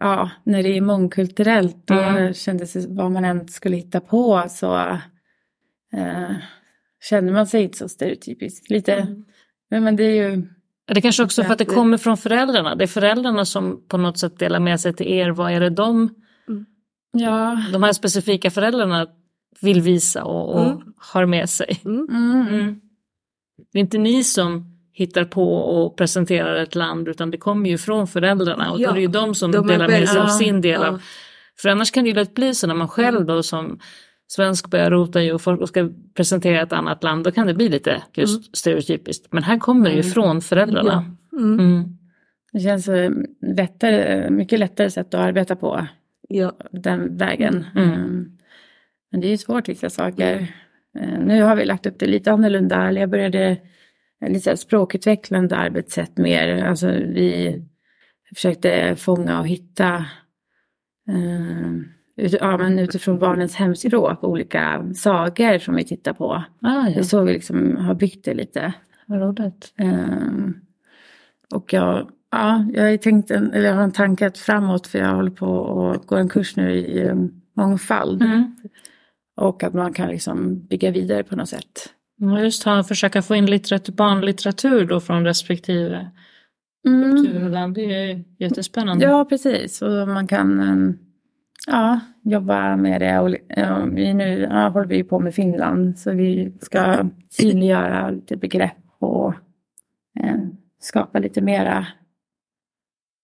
ja, 0.00 0.30
när 0.44 0.62
det 0.62 0.76
är 0.76 0.80
mångkulturellt 0.80 1.86
då 1.86 1.94
mm. 1.94 2.34
kändes 2.34 2.72
det 2.72 2.86
vad 2.88 3.12
man 3.12 3.24
än 3.24 3.48
skulle 3.48 3.76
hitta 3.76 4.00
på 4.00 4.44
så 4.48 4.98
eh, 5.92 6.36
känner 7.02 7.32
man 7.32 7.46
sig 7.46 7.62
inte 7.62 7.78
så 7.78 7.88
stereotypisk. 7.88 8.70
Lite, 8.70 8.94
mm. 8.94 9.24
men, 9.70 9.84
men 9.84 9.96
det 9.96 10.04
är 10.04 10.30
ju... 10.30 10.46
Det 10.86 11.00
kanske 11.00 11.22
också 11.22 11.42
för 11.42 11.52
att 11.52 11.58
det 11.58 11.64
kommer 11.64 11.96
från 11.96 12.16
föräldrarna. 12.16 12.74
Det 12.74 12.84
är 12.84 12.88
föräldrarna 12.88 13.44
som 13.44 13.88
på 13.88 13.96
något 13.96 14.18
sätt 14.18 14.38
delar 14.38 14.60
med 14.60 14.80
sig 14.80 14.94
till 14.94 15.06
er. 15.06 15.30
Vad 15.30 15.52
är 15.52 15.60
det 15.60 15.70
de, 15.70 16.14
mm. 16.48 16.66
ja. 17.12 17.62
de 17.72 17.82
här 17.82 17.92
specifika 17.92 18.50
föräldrarna 18.50 19.06
vill 19.60 19.80
visa 19.80 20.24
och, 20.24 20.54
och 20.54 20.66
mm. 20.66 20.92
har 20.96 21.26
med 21.26 21.50
sig? 21.50 21.80
Mm. 21.84 22.06
Mm. 22.10 22.80
Det 23.72 23.78
är 23.78 23.80
inte 23.80 23.98
ni 23.98 24.24
som 24.24 24.78
hittar 24.92 25.24
på 25.24 25.54
och 25.54 25.96
presenterar 25.96 26.54
ett 26.54 26.74
land 26.74 27.08
utan 27.08 27.30
det 27.30 27.38
kommer 27.38 27.70
ju 27.70 27.78
från 27.78 28.06
föräldrarna 28.06 28.72
och 28.72 28.80
ja. 28.80 28.86
då 28.86 28.90
är 28.90 28.94
det 28.94 29.00
ju 29.00 29.08
de 29.08 29.34
som 29.34 29.52
de 29.52 29.66
delar 29.66 29.88
med 29.88 30.08
sig 30.08 30.20
av 30.20 30.26
sin 30.26 30.60
del 30.60 30.82
av. 30.82 31.02
För 31.62 31.68
annars 31.68 31.90
kan 31.90 32.04
det 32.04 32.08
ju 32.10 32.14
lätt 32.14 32.34
bli 32.34 32.54
så 32.54 32.66
när 32.66 32.74
man 32.74 32.88
själv 32.88 33.26
då 33.26 33.42
som 33.42 33.78
svensk 34.30 34.70
börjar 34.70 34.90
rota 34.90 35.22
i 35.22 35.32
och, 35.32 35.46
och 35.48 35.68
ska 35.68 35.90
presentera 36.14 36.62
ett 36.62 36.72
annat 36.72 37.02
land, 37.02 37.24
då 37.24 37.30
kan 37.30 37.46
det 37.46 37.54
bli 37.54 37.68
lite 37.68 38.02
just 38.12 38.36
mm. 38.36 38.44
stereotypiskt. 38.52 39.32
Men 39.32 39.42
här 39.42 39.58
kommer 39.58 39.84
det 39.84 39.94
ju 39.94 40.00
mm. 40.00 40.12
från 40.12 40.40
föräldrarna. 40.40 41.16
Mm. 41.32 41.60
mm. 41.60 41.98
Det 42.52 42.60
känns 42.60 42.88
eh, 42.88 43.10
lättare, 43.42 44.30
mycket 44.30 44.58
lättare 44.58 44.90
sätt 44.90 45.14
att 45.14 45.20
arbeta 45.20 45.56
på 45.56 45.86
ja. 46.28 46.52
den 46.70 47.16
vägen. 47.16 47.66
Mm. 47.76 47.92
mm. 47.92 48.38
Men 49.10 49.20
det 49.20 49.26
är 49.26 49.30
ju 49.30 49.38
svårt 49.38 49.68
vissa 49.68 49.90
saker. 49.90 50.46
Eh, 50.98 51.18
nu 51.18 51.42
har 51.42 51.56
vi 51.56 51.64
lagt 51.64 51.86
upp 51.86 51.98
det 51.98 52.06
lite 52.06 52.32
annorlunda. 52.32 52.92
Jag 52.92 53.10
började 53.10 53.56
lite 54.28 54.56
språkutvecklande 54.56 55.56
arbetssätt 55.56 56.16
mer. 56.16 56.64
Alltså 56.64 56.86
vi 56.88 57.62
försökte 58.34 58.96
fånga 58.96 59.40
och 59.40 59.48
hitta 59.48 60.04
um, 61.08 61.88
ja, 62.40 62.56
men 62.56 62.78
utifrån 62.78 63.18
barnens 63.18 63.54
hemspråk, 63.54 64.24
olika 64.24 64.84
sagor 64.94 65.58
som 65.58 65.74
vi 65.74 65.84
tittar 65.84 66.12
på. 66.12 66.32
Ah, 66.32 66.44
ja. 66.60 66.90
Det 66.94 67.00
är 67.00 67.02
så 67.02 67.24
vi 67.24 67.32
liksom 67.32 67.76
har 67.76 67.94
byggt 67.94 68.24
det 68.24 68.34
lite. 68.34 68.72
Vad 69.06 69.20
roligt. 69.20 69.74
Um, 69.78 70.60
och 71.54 71.72
jag, 71.72 72.10
ja, 72.30 72.66
jag 72.74 72.90
har 72.90 72.96
tänkt 72.96 73.30
en, 73.30 73.52
eller 73.52 73.68
jag 73.68 73.74
har 73.74 73.82
en 73.82 73.92
tanke 73.92 74.30
framåt 74.30 74.86
för 74.86 74.98
jag 74.98 75.14
håller 75.14 75.30
på 75.30 75.90
att 75.90 76.06
gå 76.06 76.16
en 76.16 76.28
kurs 76.28 76.56
nu 76.56 76.72
i 76.72 77.08
um, 77.08 77.42
mångfald. 77.56 78.22
Mm. 78.22 78.56
Och 79.36 79.62
att 79.62 79.74
man 79.74 79.92
kan 79.92 80.08
liksom 80.08 80.66
bygga 80.66 80.90
vidare 80.90 81.22
på 81.22 81.36
något 81.36 81.48
sätt. 81.48 81.94
Just 82.42 82.64
ha, 82.64 82.84
försöka 82.84 83.22
få 83.22 83.34
in 83.34 83.46
litteratur, 83.46 83.92
barnlitteratur 83.92 84.84
då 84.84 85.00
från 85.00 85.24
respektive 85.24 86.10
mm. 86.86 87.16
kulturland. 87.16 87.74
Det 87.74 87.94
är 87.94 88.24
jättespännande. 88.38 89.04
Ja, 89.04 89.24
precis. 89.24 89.82
Och 89.82 90.08
man 90.08 90.26
kan 90.26 90.60
um, 90.60 90.98
ja, 91.66 92.00
jobba 92.22 92.76
med 92.76 93.00
det. 93.00 93.18
Och, 93.18 93.36
ja, 93.48 93.84
vi 93.84 94.14
nu 94.14 94.40
ja, 94.50 94.68
håller 94.68 94.86
vi 94.86 95.04
på 95.04 95.18
med 95.18 95.34
Finland 95.34 95.98
så 95.98 96.12
vi 96.12 96.52
ska 96.60 97.10
synliggöra 97.30 98.10
lite 98.10 98.36
begrepp 98.36 98.76
och 98.98 99.34
eh, 100.20 100.36
skapa 100.80 101.18
lite 101.18 101.40
mera, 101.40 101.86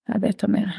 arbeta 0.09 0.49
med 0.49 0.71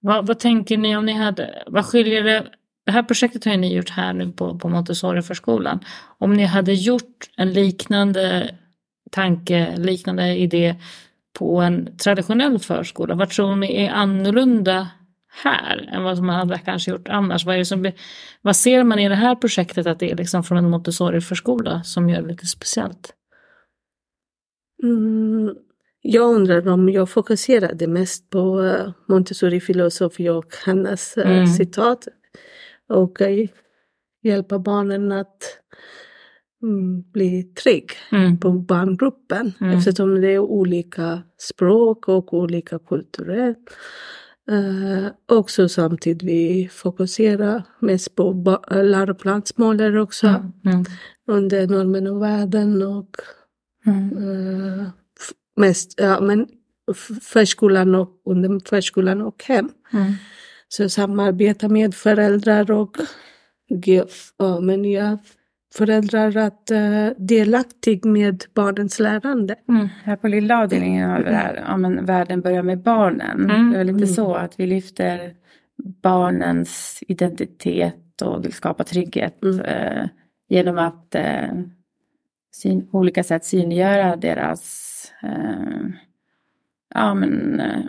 Vad, 0.00 0.26
vad, 0.26 0.38
tänker 0.38 0.78
ni 0.78 0.96
om 0.96 1.06
ni 1.06 1.12
hade, 1.12 1.62
vad 1.66 1.86
skiljer 1.86 2.22
det, 2.22 2.46
det 2.86 2.92
här 2.92 3.02
projektet 3.02 3.44
har 3.44 3.56
ni 3.56 3.74
gjort 3.74 3.90
här 3.90 4.12
nu 4.12 4.32
på, 4.32 4.58
på 4.58 4.68
Montessori-förskolan. 4.68 5.80
Om 6.18 6.34
ni 6.34 6.44
hade 6.44 6.72
gjort 6.72 7.30
en 7.36 7.52
liknande 7.52 8.54
tanke, 9.10 9.76
liknande 9.76 10.36
idé 10.36 10.76
på 11.32 11.60
en 11.60 11.96
traditionell 11.96 12.58
förskola, 12.58 13.14
vad 13.14 13.30
tror 13.30 13.56
ni 13.56 13.84
är 13.84 13.90
annorlunda 13.90 14.88
här 15.32 15.88
än 15.92 16.02
vad 16.02 16.22
man 16.22 16.34
hade 16.36 16.58
kanske 16.58 16.90
gjort 16.90 17.08
annars? 17.08 17.46
Vad, 17.46 17.56
är 17.56 17.64
som, 17.64 17.92
vad 18.42 18.56
ser 18.56 18.84
man 18.84 18.98
i 18.98 19.08
det 19.08 19.14
här 19.14 19.34
projektet 19.34 19.86
att 19.86 19.98
det 19.98 20.10
är 20.10 20.16
liksom 20.16 20.44
från 20.44 20.58
en 20.58 20.70
Montessori-förskola 20.70 21.82
som 21.82 22.08
gör 22.08 22.22
det 22.22 22.28
lite 22.28 22.46
speciellt? 22.46 23.14
Mm, 24.82 25.54
jag 26.00 26.34
undrar 26.34 26.68
om 26.68 26.88
jag 26.88 27.10
fokuserade 27.10 27.86
mest 27.86 28.30
på 28.30 28.60
uh, 28.60 28.90
Montessori 29.08 29.60
filosofi 29.60 30.28
och 30.28 30.54
hennes 30.66 31.18
uh, 31.18 31.26
Mm. 31.30 31.46
citat. 31.46 32.08
Och 32.88 33.20
uh, 33.20 33.48
hjälpa 34.22 34.58
barnen 34.58 35.12
att 35.12 35.58
mm, 36.62 37.10
bli 37.12 37.42
trygg 37.42 37.90
Mm. 38.12 38.40
på 38.40 38.50
barngruppen. 38.50 39.52
Mm. 39.60 39.78
Eftersom 39.78 40.20
det 40.20 40.28
är 40.32 40.38
olika 40.38 41.22
språk 41.38 42.08
och 42.08 42.34
olika 42.34 42.78
kulturer. 42.78 43.54
Uh, 44.50 45.06
också 45.28 45.68
samtidigt 45.68 46.22
vi 46.22 46.68
fokuserar 46.72 47.62
mest 47.80 48.14
på 48.14 48.60
läroplansmålen 48.70 49.98
också. 49.98 50.26
Mm. 50.26 50.52
Mm. 50.64 50.84
Under 51.26 51.66
normen 51.66 52.06
och 52.06 52.22
värden 52.22 52.82
och 52.82 53.16
Mm. 53.86 54.16
eh, 54.16 54.88
mest, 55.56 55.94
ja 55.96 56.20
men 56.20 56.46
förskolan 57.22 57.94
och 57.94 58.22
under 58.24 58.68
förskolan 58.68 59.22
och 59.22 59.44
hem. 59.44 59.70
Mm. 59.92 60.12
Så 60.68 60.88
samarbeta 60.88 61.68
med 61.68 61.94
föräldrar 61.94 62.70
och 62.70 62.96
ge 63.68 64.04
ja, 64.36 64.60
men 64.60 64.84
ja, 64.84 65.18
föräldrar 65.74 66.36
att 66.36 66.70
uh, 66.72 67.08
delaktig 67.18 68.04
med 68.04 68.44
barnens 68.54 68.98
lärande. 68.98 69.54
Mm. 69.68 69.88
Här 70.04 70.16
på 70.16 70.28
lilla 70.28 70.58
avdelningen 70.62 71.10
har 71.10 71.18
vi 71.18 71.24
det 71.24 71.36
här, 71.36 71.64
ja, 71.68 71.76
men 71.76 72.06
världen 72.06 72.40
börjar 72.40 72.62
med 72.62 72.78
barnen. 72.82 73.50
Mm. 73.50 73.70
Det 73.70 73.76
är 73.76 73.78
väl 73.78 73.86
lite 73.86 74.04
Mm. 74.04 74.14
så 74.14 74.34
att 74.34 74.60
vi 74.60 74.66
lyfter 74.66 75.34
barnens 76.02 76.98
identitet 77.08 78.22
och 78.22 78.44
vill 78.44 78.52
skapa 78.52 78.84
trygghet 78.84 79.42
Mm. 79.42 79.60
eh, 79.60 80.06
genom 80.48 80.78
att 80.78 81.14
eh, 81.14 81.52
syn, 82.54 82.86
på 82.86 82.98
olika 82.98 83.24
sätt 83.24 83.44
synliggöra 83.44 84.16
deras 84.16 84.88
eh, 85.22 85.86
ja, 86.94 87.14
men, 87.14 87.60
eh, 87.60 87.80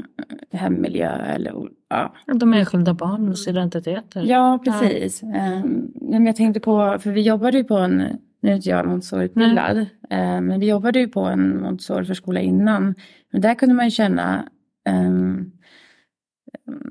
hemmiljö 0.52 1.10
eller 1.10 1.56
o- 1.56 1.70
ja, 1.90 2.14
De 2.34 2.54
enskilda 2.54 2.94
barnens 2.94 3.48
identiteter. 3.48 4.22
Ja, 4.24 4.60
precis. 4.66 5.24
Ehm, 5.24 5.92
men 6.02 6.26
jag 6.26 6.36
tänkte 6.36 6.60
på, 6.60 6.98
för 7.00 7.12
vi 7.12 7.22
jobbade 7.22 7.58
ju 7.58 7.64
på 7.64 7.78
en, 7.78 7.98
nu 8.42 8.52
är 8.52 8.56
inte 8.56 8.70
jag 8.70 8.86
Montessori-utbildad, 8.88 9.78
eh, 10.10 10.42
men 10.42 10.60
vi 10.60 10.68
jobbade 10.70 11.00
ju 11.00 11.08
på 11.08 11.20
en 11.22 11.62
Montessori-förskola 11.62 12.40
innan. 12.40 12.96
Men 13.32 13.42
där 13.42 13.56
kunde 13.56 13.76
man 13.76 13.86
ju 13.86 13.92
känna 13.92 14.50
ehm, 14.90 15.52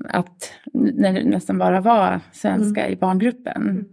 att 0.09 0.51
när 0.73 1.13
det 1.13 1.23
nästan 1.23 1.57
bara 1.57 1.81
var 1.81 2.19
svenska 2.31 2.89
i 2.89 2.95
barngruppen. 2.95 3.85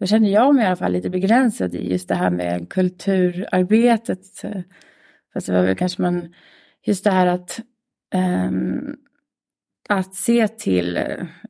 Då 0.00 0.06
kände 0.06 0.28
jag 0.28 0.54
mig 0.54 0.64
i 0.64 0.66
alla 0.66 0.76
fall 0.76 0.92
lite 0.92 1.10
begränsad 1.10 1.74
i 1.74 1.90
just 1.92 2.08
det 2.08 2.14
här 2.14 2.30
med 2.30 2.68
kulturarbetet. 2.68 4.20
Fast 5.34 5.46
det 5.46 5.52
var 5.52 5.62
väl 5.62 5.76
kanske 5.76 6.02
man, 6.02 6.34
just 6.86 7.04
det 7.04 7.10
här 7.10 7.26
att 7.26 7.60
ehm, 8.14 8.96
att 9.88 10.14
se 10.14 10.48
till, 10.48 10.96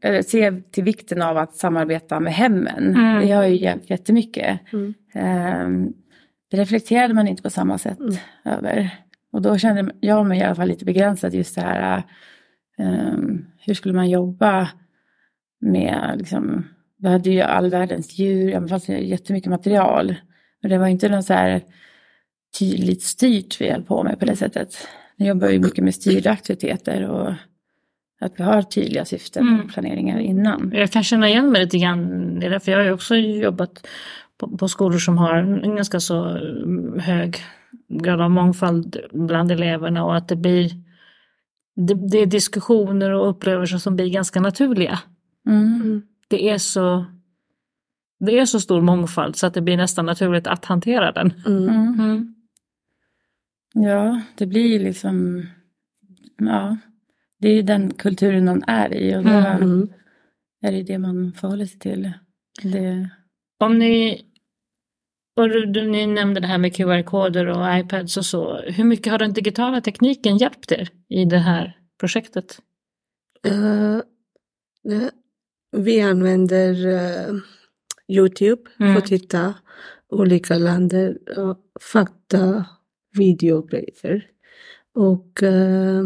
eller 0.03 0.23
se 0.23 0.53
till 0.71 0.85
vikten 0.85 1.23
av 1.23 1.37
att 1.37 1.55
samarbeta 1.57 2.21
med 2.21 2.35
hemmen. 2.35 2.97
Mm. 2.97 3.21
Det 3.27 3.33
har 3.33 3.45
ju 3.45 3.57
hjälpt 3.57 3.91
jättemycket. 3.91 4.61
Mm. 4.73 4.95
Ehm, 5.15 5.93
det 6.51 6.57
reflekterade 6.57 7.15
man 7.15 7.29
inte 7.29 7.43
på 7.43 7.51
samma 7.51 7.79
sätt 7.79 7.99
Mm. 8.01 8.15
över. 8.45 8.91
Och 9.33 9.43
då 9.43 9.59
kände 9.59 9.93
jag 10.01 10.27
mig 10.27 10.39
i 10.39 10.43
alla 10.43 10.55
fall 10.55 10.69
lite 10.69 10.85
begränsad 10.85 11.35
just 11.35 11.55
det 11.55 11.61
här. 11.61 12.03
ehm, 12.79 13.47
hur 13.67 13.75
skulle 13.75 13.95
man 13.95 14.11
jobba 14.11 14.69
med, 15.61 16.15
liksom, 16.19 16.65
vi 16.99 17.09
hade 17.09 17.31
ju 17.31 17.41
all 17.41 17.71
världens 17.71 18.19
djur, 18.19 18.51
ja, 18.51 18.61
det 18.61 18.69
fanns 18.69 18.89
jättemycket 18.89 19.51
material. 19.51 20.15
Men 20.63 20.71
det 20.71 20.79
var 20.79 20.87
inte 20.87 21.09
något 21.09 21.25
så 21.25 21.33
här 21.33 21.63
tydligt 22.59 23.03
styrt 23.03 23.61
vi 23.61 23.71
höll 23.71 23.83
på 23.83 24.03
med 24.05 24.19
på 24.19 24.25
det 24.25 24.37
sättet. 24.37 24.89
Vi 25.17 25.27
jobbar 25.27 25.49
ju 25.49 25.61
mycket 25.61 25.85
med 25.85 25.95
styrda 25.95 26.31
aktiviteter 26.31 27.09
och 27.11 27.33
att 28.21 28.33
vi 28.37 28.43
har 28.43 28.63
tydliga 28.63 29.05
syften 29.05 29.49
Mm. 29.49 29.61
och 29.61 29.71
planeringar 29.71 30.19
innan. 30.19 30.73
Jag 30.75 30.91
kan 30.91 31.03
känna 31.03 31.29
igen 31.29 31.53
mig 31.53 31.65
lite 31.65 31.79
grann 31.79 32.43
i 32.43 32.49
det, 32.49 32.61
för 32.61 32.73
jag 32.73 32.79
har 32.79 32.85
ju 32.85 32.93
också 32.93 33.17
jobbat 33.17 33.87
på, 34.39 34.57
på 34.57 34.69
skolor 34.69 34.99
som 34.99 35.19
har 35.19 35.35
en 35.35 35.77
ganska 35.77 36.01
så 36.01 36.25
mm, 36.25 36.99
hög 36.99 37.37
grad 37.89 38.21
av 38.21 38.31
mångfald 38.31 38.97
bland 39.13 39.53
eleverna 39.53 40.05
och 40.05 40.17
att 40.17 40.29
det 40.29 40.37
blir 40.37 40.71
det, 41.77 41.95
det 41.95 42.19
är 42.19 42.27
diskussioner 42.27 43.11
och 43.11 43.29
upplevelser 43.31 43.79
som 43.79 43.97
blir 43.97 44.11
ganska 44.11 44.41
naturliga. 44.41 44.99
Mm. 45.47 45.75
Mm. 45.75 46.03
Det 46.29 46.49
är 46.51 46.59
så 46.59 47.05
det 48.21 48.39
är 48.39 48.47
så 48.47 48.61
stor 48.61 48.81
mångfald 48.81 49.37
så 49.37 49.47
att 49.47 49.55
det 49.55 49.61
blir 49.61 49.77
nästan 49.77 50.07
naturligt 50.07 50.47
att 50.47 50.65
hantera 50.65 51.13
den. 51.13 51.33
Mm. 51.47 52.35
Mm. 53.77 53.89
Ja, 53.89 54.21
det 54.37 54.47
blir 54.47 54.67
ju 54.67 54.79
liksom, 54.79 55.47
ja, 56.39 56.77
det 57.39 57.49
är 57.49 57.55
ju 57.55 57.63
den 57.63 57.95
kulturen 57.95 58.45
man 58.45 58.63
är 58.67 58.95
i 58.95 59.17
och 59.17 59.23
då 59.25 59.31
Mm. 59.31 59.89
är 60.63 60.73
det 60.73 60.83
det 60.83 60.99
man 60.99 61.33
förhåller 61.33 61.67
sig 61.67 61.79
till. 61.79 62.13
Det, 62.63 63.09
Om 63.59 63.79
ni, 63.79 64.23
och 65.37 65.49
du, 65.49 65.91
ni 65.91 66.07
nämnde 66.07 66.41
det 66.41 66.47
här 66.47 66.59
med 66.59 66.77
QR-koder 66.77 67.47
och 67.47 67.79
iPads 67.79 68.17
och 68.17 68.25
så. 68.27 68.57
Hur 68.57 68.85
mycket 68.85 69.11
har 69.13 69.19
den 69.19 69.33
digitala 69.33 69.81
tekniken 69.81 70.37
hjälpt 70.39 70.73
er 70.73 70.89
i 71.09 71.25
det 71.25 71.39
här 71.39 71.79
projektet? 72.01 72.59
Eh, 73.47 73.95
eh, 73.97 75.09
vi 75.77 76.01
använder 76.01 76.87
eh, 76.87 77.35
Youtube 78.09 78.63
Mm. 78.81 78.93
för 78.95 78.99
att 79.03 79.07
titta 79.09 79.55
olika 80.09 80.59
länder 80.59 81.39
och 81.39 81.59
fakta, 81.93 82.65
videogrejer. 83.17 84.27
Och 84.95 85.43
eh, 85.43 86.05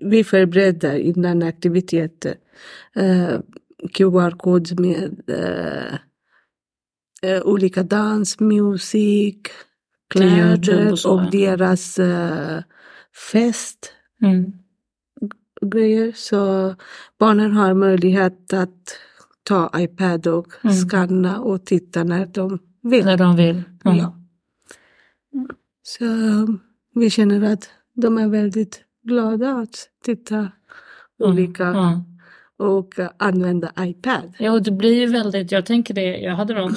vi 0.00 0.24
förbereder 0.24 0.94
innan 0.96 1.42
aktiviteter 1.42 2.34
eh, 2.94 3.38
QR-kod 3.92 4.80
med 4.80 5.20
eh, 7.22 7.42
olika 7.42 7.82
dans, 7.82 8.40
musik, 8.40 9.48
kläder 10.08 10.92
och 11.06 11.12
och 11.12 11.30
deras 11.30 11.98
fest 13.32 13.92
Mm. 14.22 14.52
grejer. 15.66 16.12
Så 16.12 16.74
barnen 17.18 17.52
har 17.52 17.74
möjlighet 17.74 18.52
att 18.52 18.98
ta 19.42 19.70
iPad 19.76 20.26
och 20.26 20.46
Mm. 20.64 20.76
skanna 20.76 21.40
och 21.40 21.66
titta 21.66 22.04
när 22.04 22.26
de 22.26 22.58
vill. 22.82 23.04
När 23.04 23.16
de 23.16 23.36
vill. 23.36 23.62
Mm. 23.84 23.96
Ja. 23.98 24.19
Så 25.82 26.04
vi 26.94 27.10
känner 27.10 27.52
att 27.52 27.70
de 27.94 28.18
är 28.18 28.28
väldigt 28.28 28.80
glada 29.02 29.50
att 29.52 29.88
titta 30.04 30.48
olika 31.18 31.66
Mm. 31.66 32.00
och 32.58 32.94
använda 33.16 33.72
iPad. 33.80 34.32
Ja, 34.38 34.52
och 34.52 34.62
det 34.62 34.70
blir 34.70 34.94
ju 35.00 35.06
väldigt, 35.06 35.52
jag 35.52 35.66
tänker 35.66 35.94
det, 35.94 36.18
jag 36.18 36.34
hade 36.36 36.54
nog, 36.54 36.70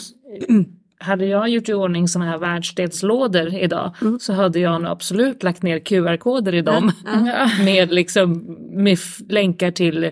hade 1.00 1.26
jag 1.26 1.50
gjort 1.50 1.70
i 1.70 1.74
ordning 1.74 2.08
sådana 2.08 2.32
här 2.32 2.38
världsdelslådor 2.38 3.54
idag 3.56 3.96
Mm. 4.02 4.20
så 4.20 4.34
hade 4.34 4.60
jag 4.60 4.82
nog 4.82 4.92
absolut 4.92 5.44
lagt 5.44 5.64
ner 5.64 5.80
QR-koder 5.80 6.56
i 6.56 6.62
dem. 6.62 6.92
ja. 7.06 7.50
med 7.66 7.92
liksom 7.94 8.34
med 8.72 8.98
länkar 9.30 9.72
till 9.72 10.12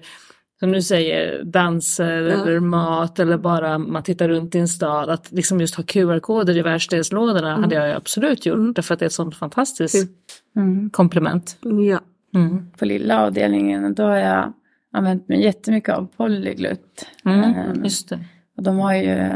som 0.61 0.71
du 0.71 0.81
säger 0.81 1.43
danser 1.43 2.21
Ja. 2.21 2.41
eller 2.41 2.59
mat 2.59 3.19
eller 3.19 3.37
bara 3.37 3.77
man 3.77 4.03
tittar 4.03 4.27
runt 4.29 4.55
i 4.55 4.59
en 4.59 4.67
stad. 4.67 5.09
Att 5.09 5.31
liksom 5.31 5.59
just 5.61 5.75
ha 5.75 5.83
QR-koder 5.83 6.57
i 6.57 6.61
världsdelslådorna 6.61 7.55
hade 7.55 7.75
jag 7.75 7.95
absolut 7.95 8.45
gjort 8.45 8.57
Mm. 8.57 8.73
därför 8.73 8.93
att 8.93 8.99
det 8.99 9.05
är 9.05 9.07
ett 9.07 9.13
sånt 9.13 9.35
fantastiskt 9.35 10.09
Mm. 10.55 10.89
komplement. 10.89 11.57
Ja. 11.61 11.99
Mm. 12.39 12.71
På 12.77 12.85
lilla 12.85 13.21
avdelningen 13.25 13.93
då 13.93 14.03
har 14.03 14.15
jag 14.15 14.53
använt 14.93 15.29
mig 15.29 15.43
jättemycket 15.43 15.95
av 15.95 16.07
Polyglut. 16.17 17.05
Mm. 17.25 17.43
Ehm, 17.43 17.83
Just 17.83 18.09
det. 18.09 18.19
Och 18.57 18.63
de 18.63 18.79
har 18.79 18.93
ju, 18.93 19.29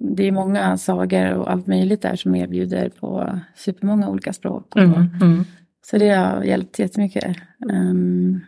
det 0.00 0.28
är 0.28 0.32
många 0.32 0.76
sagor 0.76 1.32
och 1.32 1.50
allt 1.50 1.66
möjligt 1.66 2.02
där 2.02 2.16
som 2.16 2.34
erbjuder 2.34 2.88
på 2.88 3.38
supermånga 3.56 4.08
olika 4.08 4.32
språk. 4.32 4.72
Mm. 4.76 4.92
Mm. 5.22 5.44
Så 5.86 5.98
det 5.98 6.08
har 6.10 6.42
hjälpt 6.42 6.78
jättemycket. 6.78 7.36
Um, 7.72 8.40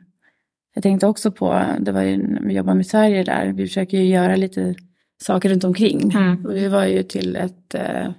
jag 0.74 0.82
tänkte 0.82 1.06
också 1.06 1.32
på, 1.32 1.64
det 1.80 1.92
var 1.92 2.02
ju 2.02 2.16
när 2.16 2.42
vi 2.42 2.54
jobbar 2.54 2.74
med 2.74 2.86
Sverige 2.86 3.24
där, 3.24 3.52
vi 3.52 3.66
försöker 3.66 3.98
ju 3.98 4.04
göra 4.04 4.36
lite 4.36 4.74
saker 5.22 5.48
runt 5.48 5.64
omkring. 5.64 6.10
Mm. 6.10 6.46
Och 6.46 6.56
vi 6.56 6.68
var 6.68 6.86
ju 6.86 7.02
till 7.02 7.36
ett 7.36 7.74
eh, 7.74 8.12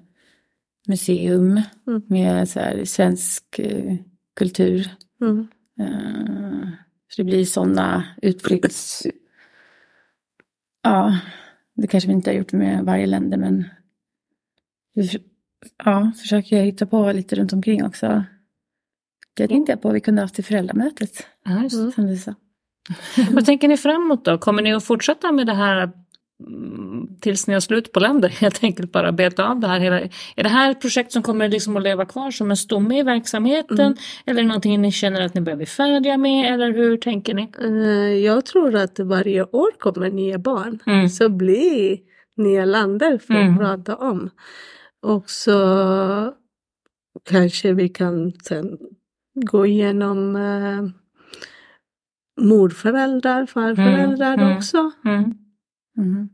museum 0.87 1.61
Mm. 1.87 2.01
med 2.07 2.49
så 2.49 2.59
här, 2.59 2.85
svensk 2.85 3.59
eh, 3.59 3.95
kultur. 4.35 4.89
Mm. 5.21 5.47
Eh, 5.79 6.69
så 7.09 7.21
det 7.21 7.23
blir 7.23 7.45
sådana 7.45 8.03
utflykts... 8.21 9.07
Ja, 10.83 11.19
det 11.75 11.87
kanske 11.87 12.07
vi 12.07 12.13
inte 12.13 12.29
har 12.29 12.35
gjort 12.35 12.51
med 12.53 12.85
varje 12.85 13.05
länder 13.05 13.37
men 13.37 13.65
vi 14.93 15.09
ja, 15.85 16.11
försöker 16.21 16.61
hitta 16.63 16.85
på 16.85 17.11
lite 17.11 17.35
runt 17.35 17.53
omkring 17.53 17.85
också. 17.85 18.23
Det 19.33 19.47
tänkte 19.47 19.71
jag 19.71 19.81
på, 19.81 19.91
vi 19.91 19.99
kunde 19.99 20.21
ha 20.21 20.23
haft 20.23 20.35
till 20.35 20.43
föräldramötet. 20.43 21.27
Ja, 21.45 21.63
just. 21.63 21.93
Som 21.95 22.07
du 22.07 22.17
sa. 22.17 22.35
Vad 23.32 23.46
tänker 23.46 23.67
ni 23.67 23.78
framåt 23.78 24.26
då? 24.26 24.38
Kommer 24.38 24.62
ni 24.62 24.74
att 24.74 24.84
fortsätta 24.84 25.32
med 25.32 25.48
det 25.48 25.54
här 25.54 25.91
mm, 26.48 27.08
tills 27.22 27.48
ni 27.48 27.54
har 27.54 27.62
slut 27.62 27.91
på 27.91 28.00
länder 28.00 28.30
helt 28.41 28.63
enkelt 28.63 28.91
bara 28.91 29.12
beta 29.12 29.48
av 29.50 29.60
det 29.60 29.67
här 29.67 29.80
hela. 29.80 30.00
Är 30.36 30.43
det 30.43 30.50
här 30.50 30.72
ett 30.72 30.82
projekt 30.82 31.12
som 31.12 31.24
kommer 31.24 31.50
liksom 31.50 31.78
att 31.78 31.84
leva 31.84 32.06
kvar 32.06 32.32
som 32.32 32.52
en 32.52 32.58
stomme 32.58 33.00
i 33.00 33.04
verksamheten? 33.04 33.80
Mm. 33.80 33.98
Eller 34.26 34.39
är 34.39 34.43
det 34.43 34.48
någonting 34.48 34.82
ni 34.82 34.91
känner 34.91 35.22
att 35.22 35.34
ni 35.34 35.41
börjar 35.41 35.58
bli 35.58 35.65
färdiga 35.65 36.17
med? 36.17 36.54
Eller 36.54 36.74
hur 36.74 36.98
tänker 36.98 37.34
ni? 37.34 37.52
Eh, 37.62 38.24
Jag 38.26 38.46
tror 38.46 38.76
att 38.76 39.00
varje 39.00 39.43
år 39.43 39.80
kommer 39.80 40.10
nya 40.10 40.38
barn. 40.38 40.80
Mm. 40.86 41.10
Så 41.10 41.30
blir 41.30 41.98
nya 42.38 42.65
länder 42.65 43.17
för 43.17 43.34
Mm. 43.34 43.54
att 43.54 43.60
prata 43.60 43.96
om. 43.96 44.30
Och 45.02 45.30
så 45.30 46.34
kanske 47.30 47.74
vi 47.74 47.89
kan 47.89 48.32
sen 48.32 48.78
gå 49.36 49.65
igenom 49.65 50.36
eh, 50.36 50.84
morföräldrar, 52.41 53.46
farföräldrar 53.46 54.34
Mm, 54.34 54.46
mm. 54.46 54.58
också. 54.58 54.91
Mm. 55.06 55.24
Mm. 55.98 56.30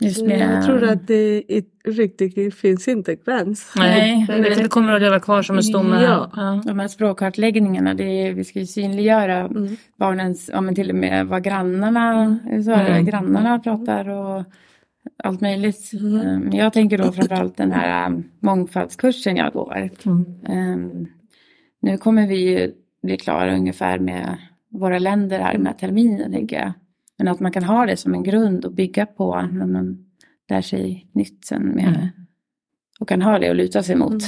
Just 0.00 0.18
Så 0.18 0.24
med, 0.26 0.40
Jag 0.56 0.64
tror 0.64 0.84
att 0.84 1.06
det 1.06 1.36
i- 1.38 1.64
riktigt 1.84 2.54
finns 2.54 2.88
inte 2.88 3.14
gräns. 3.14 3.72
Nej, 3.76 4.24
det, 4.28 4.54
det 4.62 4.68
kommer 4.68 4.92
att 4.92 5.00
leva 5.02 5.20
kvar 5.20 5.42
som 5.42 5.56
en 5.56 5.62
stomme. 5.62 6.02
Ja. 6.02 6.30
Ja. 6.36 6.62
de 6.66 6.78
här 6.78 6.88
språkkartläggningarna, 6.88 7.94
det 7.94 8.04
är, 8.04 8.32
vi 8.32 8.44
ska 8.44 8.58
ju 8.58 8.66
synliggöra 8.66 9.36
Mm. 9.38 9.76
barnens, 9.98 10.50
ja 10.52 10.60
men 10.60 10.74
till 10.74 10.90
och 10.90 10.96
med 10.96 11.26
vad 11.26 11.42
grannarna, 11.44 12.38
så 12.64 12.70
är 12.72 12.84
det, 12.84 12.90
Mm. 12.90 13.04
grannarna 13.04 13.58
pratar 13.58 14.08
och 14.08 14.44
allt 15.24 15.40
möjligt. 15.40 15.90
Mm. 15.92 16.26
Um, 16.46 16.52
Jag 16.52 16.72
tänker 16.72 16.98
då 16.98 17.12
framförallt 17.12 17.56
den 17.56 17.72
här 17.72 18.06
um, 18.06 18.24
mångfaldskursen 18.40 19.36
jag 19.36 19.52
går. 19.52 19.90
Mm. 20.06 20.24
Um, 20.48 21.06
nu 21.80 21.98
kommer 21.98 22.26
vi 22.26 22.36
ju 22.36 22.72
bli 23.02 23.16
klara 23.16 23.54
ungefär 23.56 23.98
med 23.98 24.36
våra 24.70 24.98
länder 24.98 25.38
här 25.40 25.58
med 25.58 25.78
terminen, 25.78 26.32
tänker 26.32 26.56
jag. 26.60 26.72
Men 27.18 27.28
att 27.28 27.40
man 27.40 27.52
kan 27.52 27.64
ha 27.64 27.86
det 27.86 27.96
som 27.96 28.14
en 28.14 28.22
grund 28.22 28.64
och 28.64 28.72
bygga 28.72 29.06
på 29.06 29.40
när 29.52 29.66
man 29.66 30.04
lär 30.48 30.62
sig 30.62 31.06
nytt 31.12 31.44
sen 31.44 31.62
med, 31.62 31.88
Mm. 31.88 32.06
och 33.00 33.08
kan 33.08 33.22
ha 33.22 33.38
det 33.38 33.48
att 33.50 33.56
luta 33.56 33.82
sig 33.82 33.96
mot. 33.96 34.22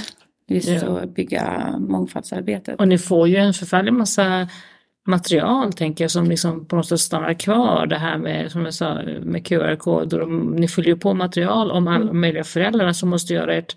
Just 0.48 0.68
Ja. 0.68 1.00
att 1.00 1.14
bygga 1.14 1.74
mångfaldsarbetet. 1.78 2.80
Och 2.80 2.88
ni 2.88 2.98
får 2.98 3.28
ju 3.28 3.36
en 3.36 3.54
förfärlig 3.54 3.92
massa 3.92 4.48
material 5.06 5.72
tänker 5.72 6.04
jag 6.04 6.10
som 6.10 6.24
liksom 6.28 6.64
på 6.66 6.76
något 6.76 6.86
sätt 6.86 7.00
stannar 7.00 7.34
kvar. 7.34 7.86
Det 7.86 7.98
här 7.98 8.18
med, 8.18 8.52
som 8.52 8.64
jag 8.64 8.74
sa, 8.74 9.02
med 9.22 9.46
QR-koder. 9.46 10.20
och 10.20 10.30
Ni 10.32 10.68
fyller 10.68 10.88
ju 10.88 10.96
på 10.96 11.14
material 11.14 11.70
om 11.70 11.88
alla 11.88 12.12
möjliga 12.12 12.44
föräldrar 12.44 12.92
som 12.92 13.08
måste 13.08 13.34
göra 13.34 13.54
ert 13.54 13.76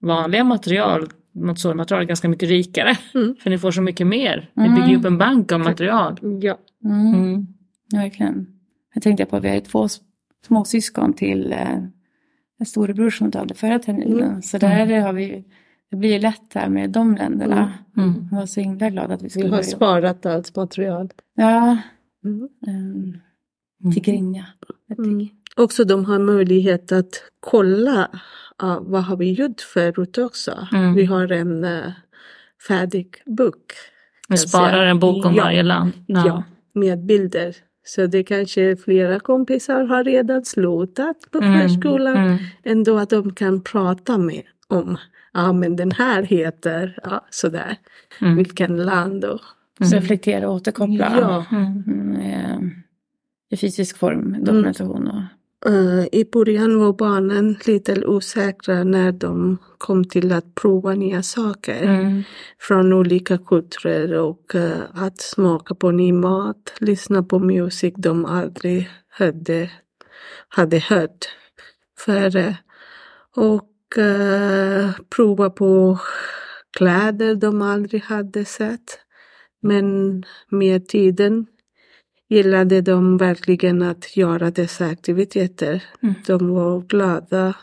vanliga 0.00 0.44
material, 0.44 1.08
Montessori-material, 1.36 2.04
ganska 2.04 2.28
mycket 2.28 2.48
rikare. 2.48 2.96
Mm. 3.14 3.36
För 3.40 3.50
ni 3.50 3.58
får 3.58 3.70
så 3.70 3.82
mycket 3.82 4.06
mer. 4.06 4.50
Ni 4.54 4.64
Mm. 4.66 4.74
bygger 4.74 4.88
ju 4.88 4.96
upp 4.96 5.04
en 5.04 5.18
bank 5.18 5.52
av 5.52 5.60
material. 5.60 6.18
Ja. 6.42 6.58
Mm. 6.84 7.14
Mm. 7.14 7.46
Verkligen. 7.92 8.46
Jag 8.94 9.02
tänkte 9.02 9.24
på 9.24 9.36
att 9.36 9.44
vi 9.44 9.48
har 9.48 9.54
ju 9.54 9.60
två 9.60 9.88
småsyskon 10.46 11.12
till 11.12 11.52
eh, 11.52 11.78
en 12.58 12.66
storebror 12.66 13.10
som 13.10 13.30
dödade 13.30 13.54
förra 13.54 13.78
terminen. 13.78 14.42
Så 14.42 14.58
där 14.58 15.00
har 15.00 15.12
vi, 15.12 15.44
det 15.90 15.96
blir 15.96 16.20
lätt 16.20 16.54
här 16.54 16.68
med 16.68 16.90
de 16.90 17.14
länderna. 17.16 17.72
Mm. 17.96 18.28
Jag 18.30 18.38
var 18.38 18.46
så 18.46 18.60
himla 18.60 18.90
glad 18.90 19.10
att 19.12 19.20
vi 19.20 19.24
Vi 19.24 19.30
skulle 19.30 19.44
har 19.46 19.50
börja. 19.50 19.62
sparat 19.62 20.26
allt 20.26 20.56
material. 20.56 21.10
Ja, 21.34 21.78
Mm. 22.24 22.48
um, 22.66 23.92
Tigrinja. 23.94 24.46
Mm. 24.98 25.28
Också 25.56 25.84
de 25.84 26.04
har 26.04 26.18
möjlighet 26.18 26.92
att 26.92 27.22
kolla 27.40 28.10
ja, 28.62 28.80
vad 28.86 29.04
har 29.04 29.16
vi 29.16 29.32
gjort 29.32 29.60
förut 29.60 30.18
också. 30.18 30.68
Mm. 30.72 30.94
Vi 30.94 31.04
har 31.04 31.32
en 31.32 31.64
uh, 31.64 31.90
färdig 32.68 33.08
bok. 33.26 33.62
Ni 34.28 34.36
sparar 34.38 34.86
en 34.86 34.98
bok 35.00 35.24
om 35.26 35.34
Ja. 35.34 35.42
varje 35.44 35.62
land. 35.62 35.92
Ja. 36.06 36.42
med 36.72 37.04
bilder. 37.04 37.56
Så 37.84 38.06
det 38.06 38.24
kanske 38.24 38.76
flera 38.76 39.20
kompisar 39.20 39.84
har 39.84 40.04
redan 40.04 40.44
slutat 40.44 41.16
på 41.30 41.38
Mm. 41.38 41.60
förskolan. 41.60 42.16
Mm. 42.16 42.38
Ändå 42.64 42.98
att 42.98 43.10
de 43.10 43.34
kan 43.34 43.62
prata 43.62 44.18
med 44.18 44.42
om, 44.68 44.96
ja 45.32 45.52
men 45.52 45.76
den 45.76 45.90
här 45.90 46.22
heter, 46.22 46.98
ja 47.02 47.26
sådär, 47.30 47.76
Mm. 48.20 48.36
vilken 48.36 48.76
land 48.76 49.24
och 49.24 49.40
Reflektera 49.80 50.48
och 50.48 50.54
återkoppla. 50.54 51.16
Ja. 51.20 51.44
Mm. 51.56 51.82
Mm, 51.86 52.16
eh, 52.20 52.58
I 53.50 53.56
fysisk 53.56 53.96
form, 53.98 54.36
dokumentation 54.44 55.08
och 55.08 55.22
I 56.12 56.24
början 56.32 56.78
var 56.78 56.92
barnen 56.92 57.56
lite 57.66 58.06
osäkra 58.06 58.84
när 58.84 59.12
de 59.12 59.58
kom 59.78 60.04
till 60.04 60.32
att 60.32 60.54
prova 60.54 60.94
nya 60.94 61.22
saker 61.22 61.82
Mm. 61.82 62.22
från 62.60 62.92
olika 62.92 63.38
kulturer 63.38 64.18
och 64.18 64.54
eh, 64.54 64.80
att 64.94 65.20
smaka 65.20 65.74
på 65.74 65.90
ny 65.90 66.12
mat, 66.12 66.72
lyssna 66.78 67.22
på 67.22 67.38
musik 67.38 67.94
de 67.96 68.24
aldrig 68.24 68.88
hade, 69.08 69.70
hade 70.48 70.78
hört 70.78 71.28
före 71.98 72.56
och 73.36 73.98
eh, 73.98 74.90
prova 75.16 75.50
på 75.50 75.98
kläder 76.78 77.34
de 77.34 77.62
aldrig 77.62 78.02
hade 78.02 78.44
sett. 78.44 78.98
Men 79.62 80.22
med 80.50 80.88
tiden 80.88 81.46
gillade 82.28 82.80
de 82.80 83.16
verkligen 83.16 83.82
att 83.82 84.16
göra 84.16 84.50
dessa 84.50 84.86
aktiviteter. 84.86 85.82
Mm. 86.02 86.14
De 86.26 86.48
var 86.48 86.80
glada 86.80 87.54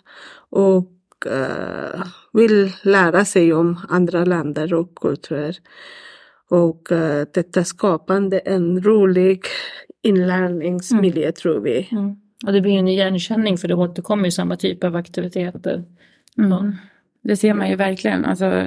och 0.50 0.92
eh, 1.26 2.04
vill 2.34 2.72
lära 2.84 3.26
sig 3.26 3.54
om 3.54 3.80
andra 3.90 4.26
länder 4.26 4.74
och 4.74 4.96
kulturer. 4.96 5.58
Och 6.50 6.92
eh, 6.92 7.28
detta 7.34 7.64
skapande 7.64 8.40
en 8.40 8.84
rolig 8.84 9.46
inlärningsmiljö 10.02 11.32
tror 11.32 11.60
vi. 11.60 11.90
Mm. 11.92 12.16
Och 12.46 12.54
det 12.54 12.62
blir 12.62 12.80
en 12.80 12.88
igenkänning 12.88 13.58
för 13.58 13.68
det 13.68 13.76
återkommer 13.76 14.26
ju 14.26 14.32
samma 14.32 14.56
typ 14.56 14.84
av 14.84 14.96
aktiviteter. 14.96 15.84
Mm. 16.38 16.76
Det 17.22 17.38
ser 17.38 17.54
man 17.54 17.70
ju 17.70 17.76
verkligen. 17.76 18.26
Alltså, 18.26 18.66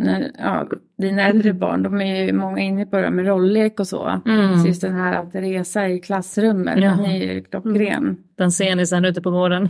när, 0.00 0.30
ja, 0.38 0.68
dina 0.98 1.22
äldre 1.22 1.52
barn, 1.52 1.82
de 1.82 2.00
är 2.00 2.24
ju 2.24 2.32
många 2.32 2.58
inne 2.60 2.86
på 2.86 2.96
det 2.96 3.02
här 3.02 3.10
med 3.10 3.26
rolllek 3.26 3.80
och 3.80 3.86
så. 3.86 4.20
Mm. 4.26 4.58
Så 4.58 4.66
just 4.68 4.80
den 4.82 4.94
här 4.94 5.14
att 5.14 5.34
resa 5.34 5.88
i 5.88 5.98
klassrummet, 6.00 6.78
Ja. 6.82 6.90
den 6.90 7.04
är 7.04 7.32
ju 7.32 7.42
klockren. 7.44 8.16
Den 8.38 8.52
ser 8.52 8.76
ni 8.76 8.86
sen 8.86 9.04
ute 9.04 9.22
på 9.22 9.30
gården. 9.30 9.68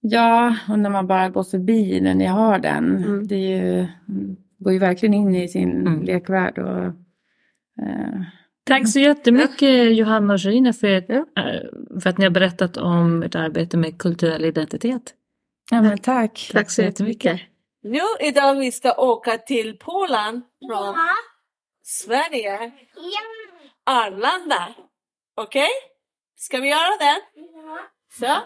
Ja, 0.00 0.56
och 0.68 0.78
när 0.78 0.90
man 0.90 1.06
bara 1.06 1.28
går 1.28 1.42
förbi 1.42 2.00
när 2.00 2.14
ni 2.14 2.26
har 2.26 2.58
den. 2.58 2.96
Mm. 2.96 3.26
Det 3.26 3.36
ju, 3.36 3.86
går 4.58 4.72
ju 4.72 4.78
verkligen 4.78 5.14
in 5.14 5.34
i 5.34 5.48
sin 5.48 5.70
Mm. 5.86 6.02
lekvärld. 6.02 6.58
Och, 6.58 6.84
eh, 7.82 8.22
Tack 8.64 8.88
så 8.88 8.98
jättemycket 9.00 9.96
Johanna 9.96 10.34
och 10.34 10.40
Sherina 10.42 10.72
för, 10.72 11.04
Ja. 11.08 11.14
eh, 11.36 12.00
för 12.00 12.10
att 12.10 12.18
ni 12.18 12.24
har 12.24 12.30
berättat 12.30 12.76
om 12.76 13.22
ert 13.22 13.34
arbete 13.34 13.76
med 13.76 13.98
kulturell 13.98 14.44
identitet. 14.44 15.02
ja, 15.70 15.82
men 15.82 15.98
tack. 15.98 16.50
Tack 16.52 16.70
så 16.70 16.82
jättemycket. 16.82 17.40
Nu 17.84 18.00
idag 18.20 18.54
vi 18.54 18.72
ska 18.72 18.94
åka 18.94 19.38
till 19.38 19.78
Polen 19.78 20.42
från 20.68 20.96
Sverige, 21.82 22.72
Arlanda. 23.86 24.74
Okej? 25.36 25.68
Ska 26.36 26.58
vi 26.58 26.68
göra 26.68 26.96
det? 26.98 27.22
Så? 28.18 28.38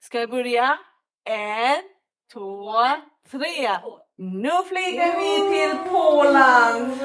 Ska 0.00 0.20
vi 0.20 0.26
börja? 0.26 0.78
En, 1.24 1.82
två, 2.32 2.72
tre. 3.30 3.78
Nu 4.16 4.50
flyger 4.68 5.18
vi 5.18 5.58
till 5.58 5.78
Polen. 5.90 6.98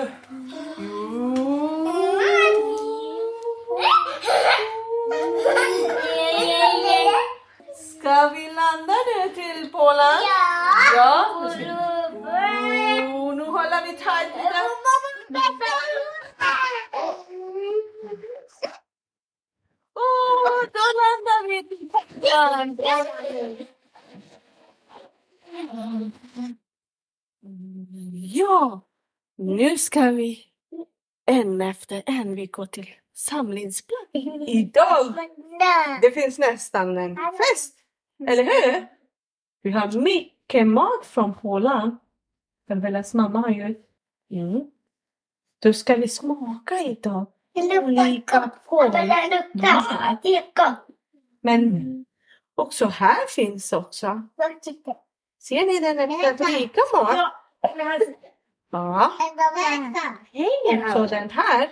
Ska 8.00 8.30
vi 8.30 8.46
landa 8.48 8.94
nu 9.18 9.30
till 9.36 9.72
Polen? 9.72 9.98
Ja. 10.24 10.63
Oh, 10.96 11.56
nu 13.36 13.44
håller 13.44 13.86
vi 13.86 13.94
tajt. 13.98 14.32
Åh, 19.96 20.64
då 20.74 20.86
landar 21.00 21.48
vi 21.50 21.64
till 21.68 21.90
Polen. 21.92 22.78
Ja, 28.34 28.82
nu 29.38 29.78
ska 29.78 30.02
vi 30.12 30.46
en 31.26 31.62
efter 31.62 32.04
en 32.06 32.36
vi 32.36 32.46
går 32.46 32.66
till 32.66 32.90
samlingsplats. 33.14 34.10
Idag 34.48 35.16
det 36.02 36.12
finns 36.12 36.40
nästan 36.40 36.98
en 36.98 37.16
fest, 37.16 37.76
eller 38.28 38.44
hur? 38.44 38.88
Vi 39.62 39.72
har 39.72 39.92
mycket 39.92 40.33
mat 40.66 41.06
från 41.06 41.34
Polen. 41.34 41.98
Bellas 42.68 43.14
mamma 43.14 43.40
har 43.40 43.50
ju. 43.50 43.76
Mm. 44.32 44.62
Då 45.62 45.74
ska 45.74 45.96
vi 45.96 46.08
smaka 46.08 46.80
idag. 46.82 47.26
Olika 47.84 48.40
mat. 48.40 50.26
Men 51.42 52.06
också 52.56 52.86
här 52.86 53.28
finns 53.28 53.74
också. 53.74 54.22
Ser 55.42 55.66
ni 55.66 55.80
den 55.80 56.00
är 56.00 56.08
lika 56.60 56.82
mat? 56.94 57.16
Ja. 58.70 59.12
Så 60.94 61.06
den 61.06 61.30
här. 61.30 61.72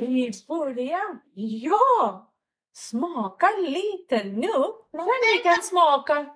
vi 0.00 0.32
börjar. 0.48 1.18
Ja! 1.34 2.24
Smaka 2.72 3.48
lite 3.58 4.24
nu. 4.24 4.48
Sen 4.92 5.06
vi 5.36 5.42
kan 5.42 5.62
smaka 5.62 6.26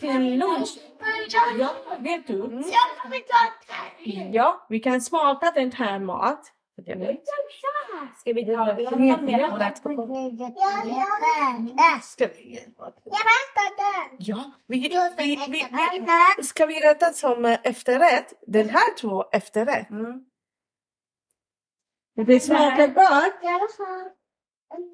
till 0.00 0.38
lunch. 0.38 0.78
Ja, 1.58 1.74
vet 1.98 2.26
du? 2.26 2.62
Ja, 4.32 4.66
vi 4.68 4.80
kan 4.80 5.00
smaka 5.00 5.50
den 5.54 5.72
här 5.72 5.98
mat. 5.98 6.52
Ska 8.20 8.32
vi 8.32 8.46
ta 8.56 8.64
det? 8.64 8.84
Ska 12.02 12.26
vi? 12.26 12.58
Ja, 14.18 14.52
vi, 14.66 14.78
vi, 15.18 15.36
vi, 15.48 15.68
vi, 16.38 16.42
ska 16.42 16.66
vi 16.66 16.80
rätta 16.80 17.12
som 17.12 17.44
efterrätt? 17.44 18.32
Den 18.46 18.68
här 18.68 18.94
två 19.00 19.24
efterrätt. 19.32 19.86
Det 22.16 22.40
smakar 22.40 22.86
gott. 22.86 23.34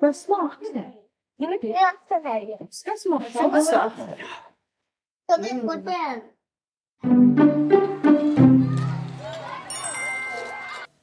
Vad 0.00 0.16
smakar 0.16 0.74
det? 0.74 0.92
Ska 2.70 2.90
smaka 2.98 3.46
också. 3.46 3.90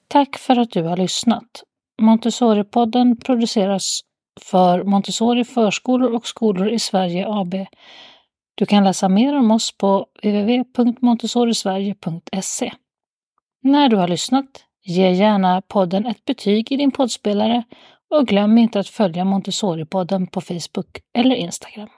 Tack 0.08 0.38
för 0.38 0.60
att 0.60 0.72
du 0.72 0.84
har 0.84 0.98
lyssnat. 0.98 1.64
Montessori-podden 2.02 3.16
produceras 3.22 4.02
för 4.42 4.84
Montessori 4.84 5.44
förskolor 5.46 6.14
och 6.14 6.28
skolor 6.28 6.68
i 6.68 6.80
Sverige 6.80 7.26
AB. 7.28 7.54
Du 8.56 8.66
kan 8.66 8.84
läsa 8.84 9.10
mer 9.10 9.38
om 9.38 9.52
oss 9.52 9.78
på 9.78 10.08
www.montessorisverige.se. 10.24 12.74
När 13.62 13.90
du 13.90 13.96
har 13.96 14.08
lyssnat, 14.08 14.46
ge 14.86 15.12
gärna 15.12 15.62
podden 15.62 16.06
ett 16.06 16.26
betyg 16.26 16.72
i 16.72 16.78
din 16.78 16.92
poddspelare 16.92 17.64
och 18.10 18.28
glöm 18.28 18.58
inte 18.58 18.80
att 18.80 18.88
följa 18.88 19.24
Montessori-podden 19.24 20.28
på 20.28 20.42
Facebook 20.42 21.00
eller 21.18 21.36
Instagram. 21.36 21.90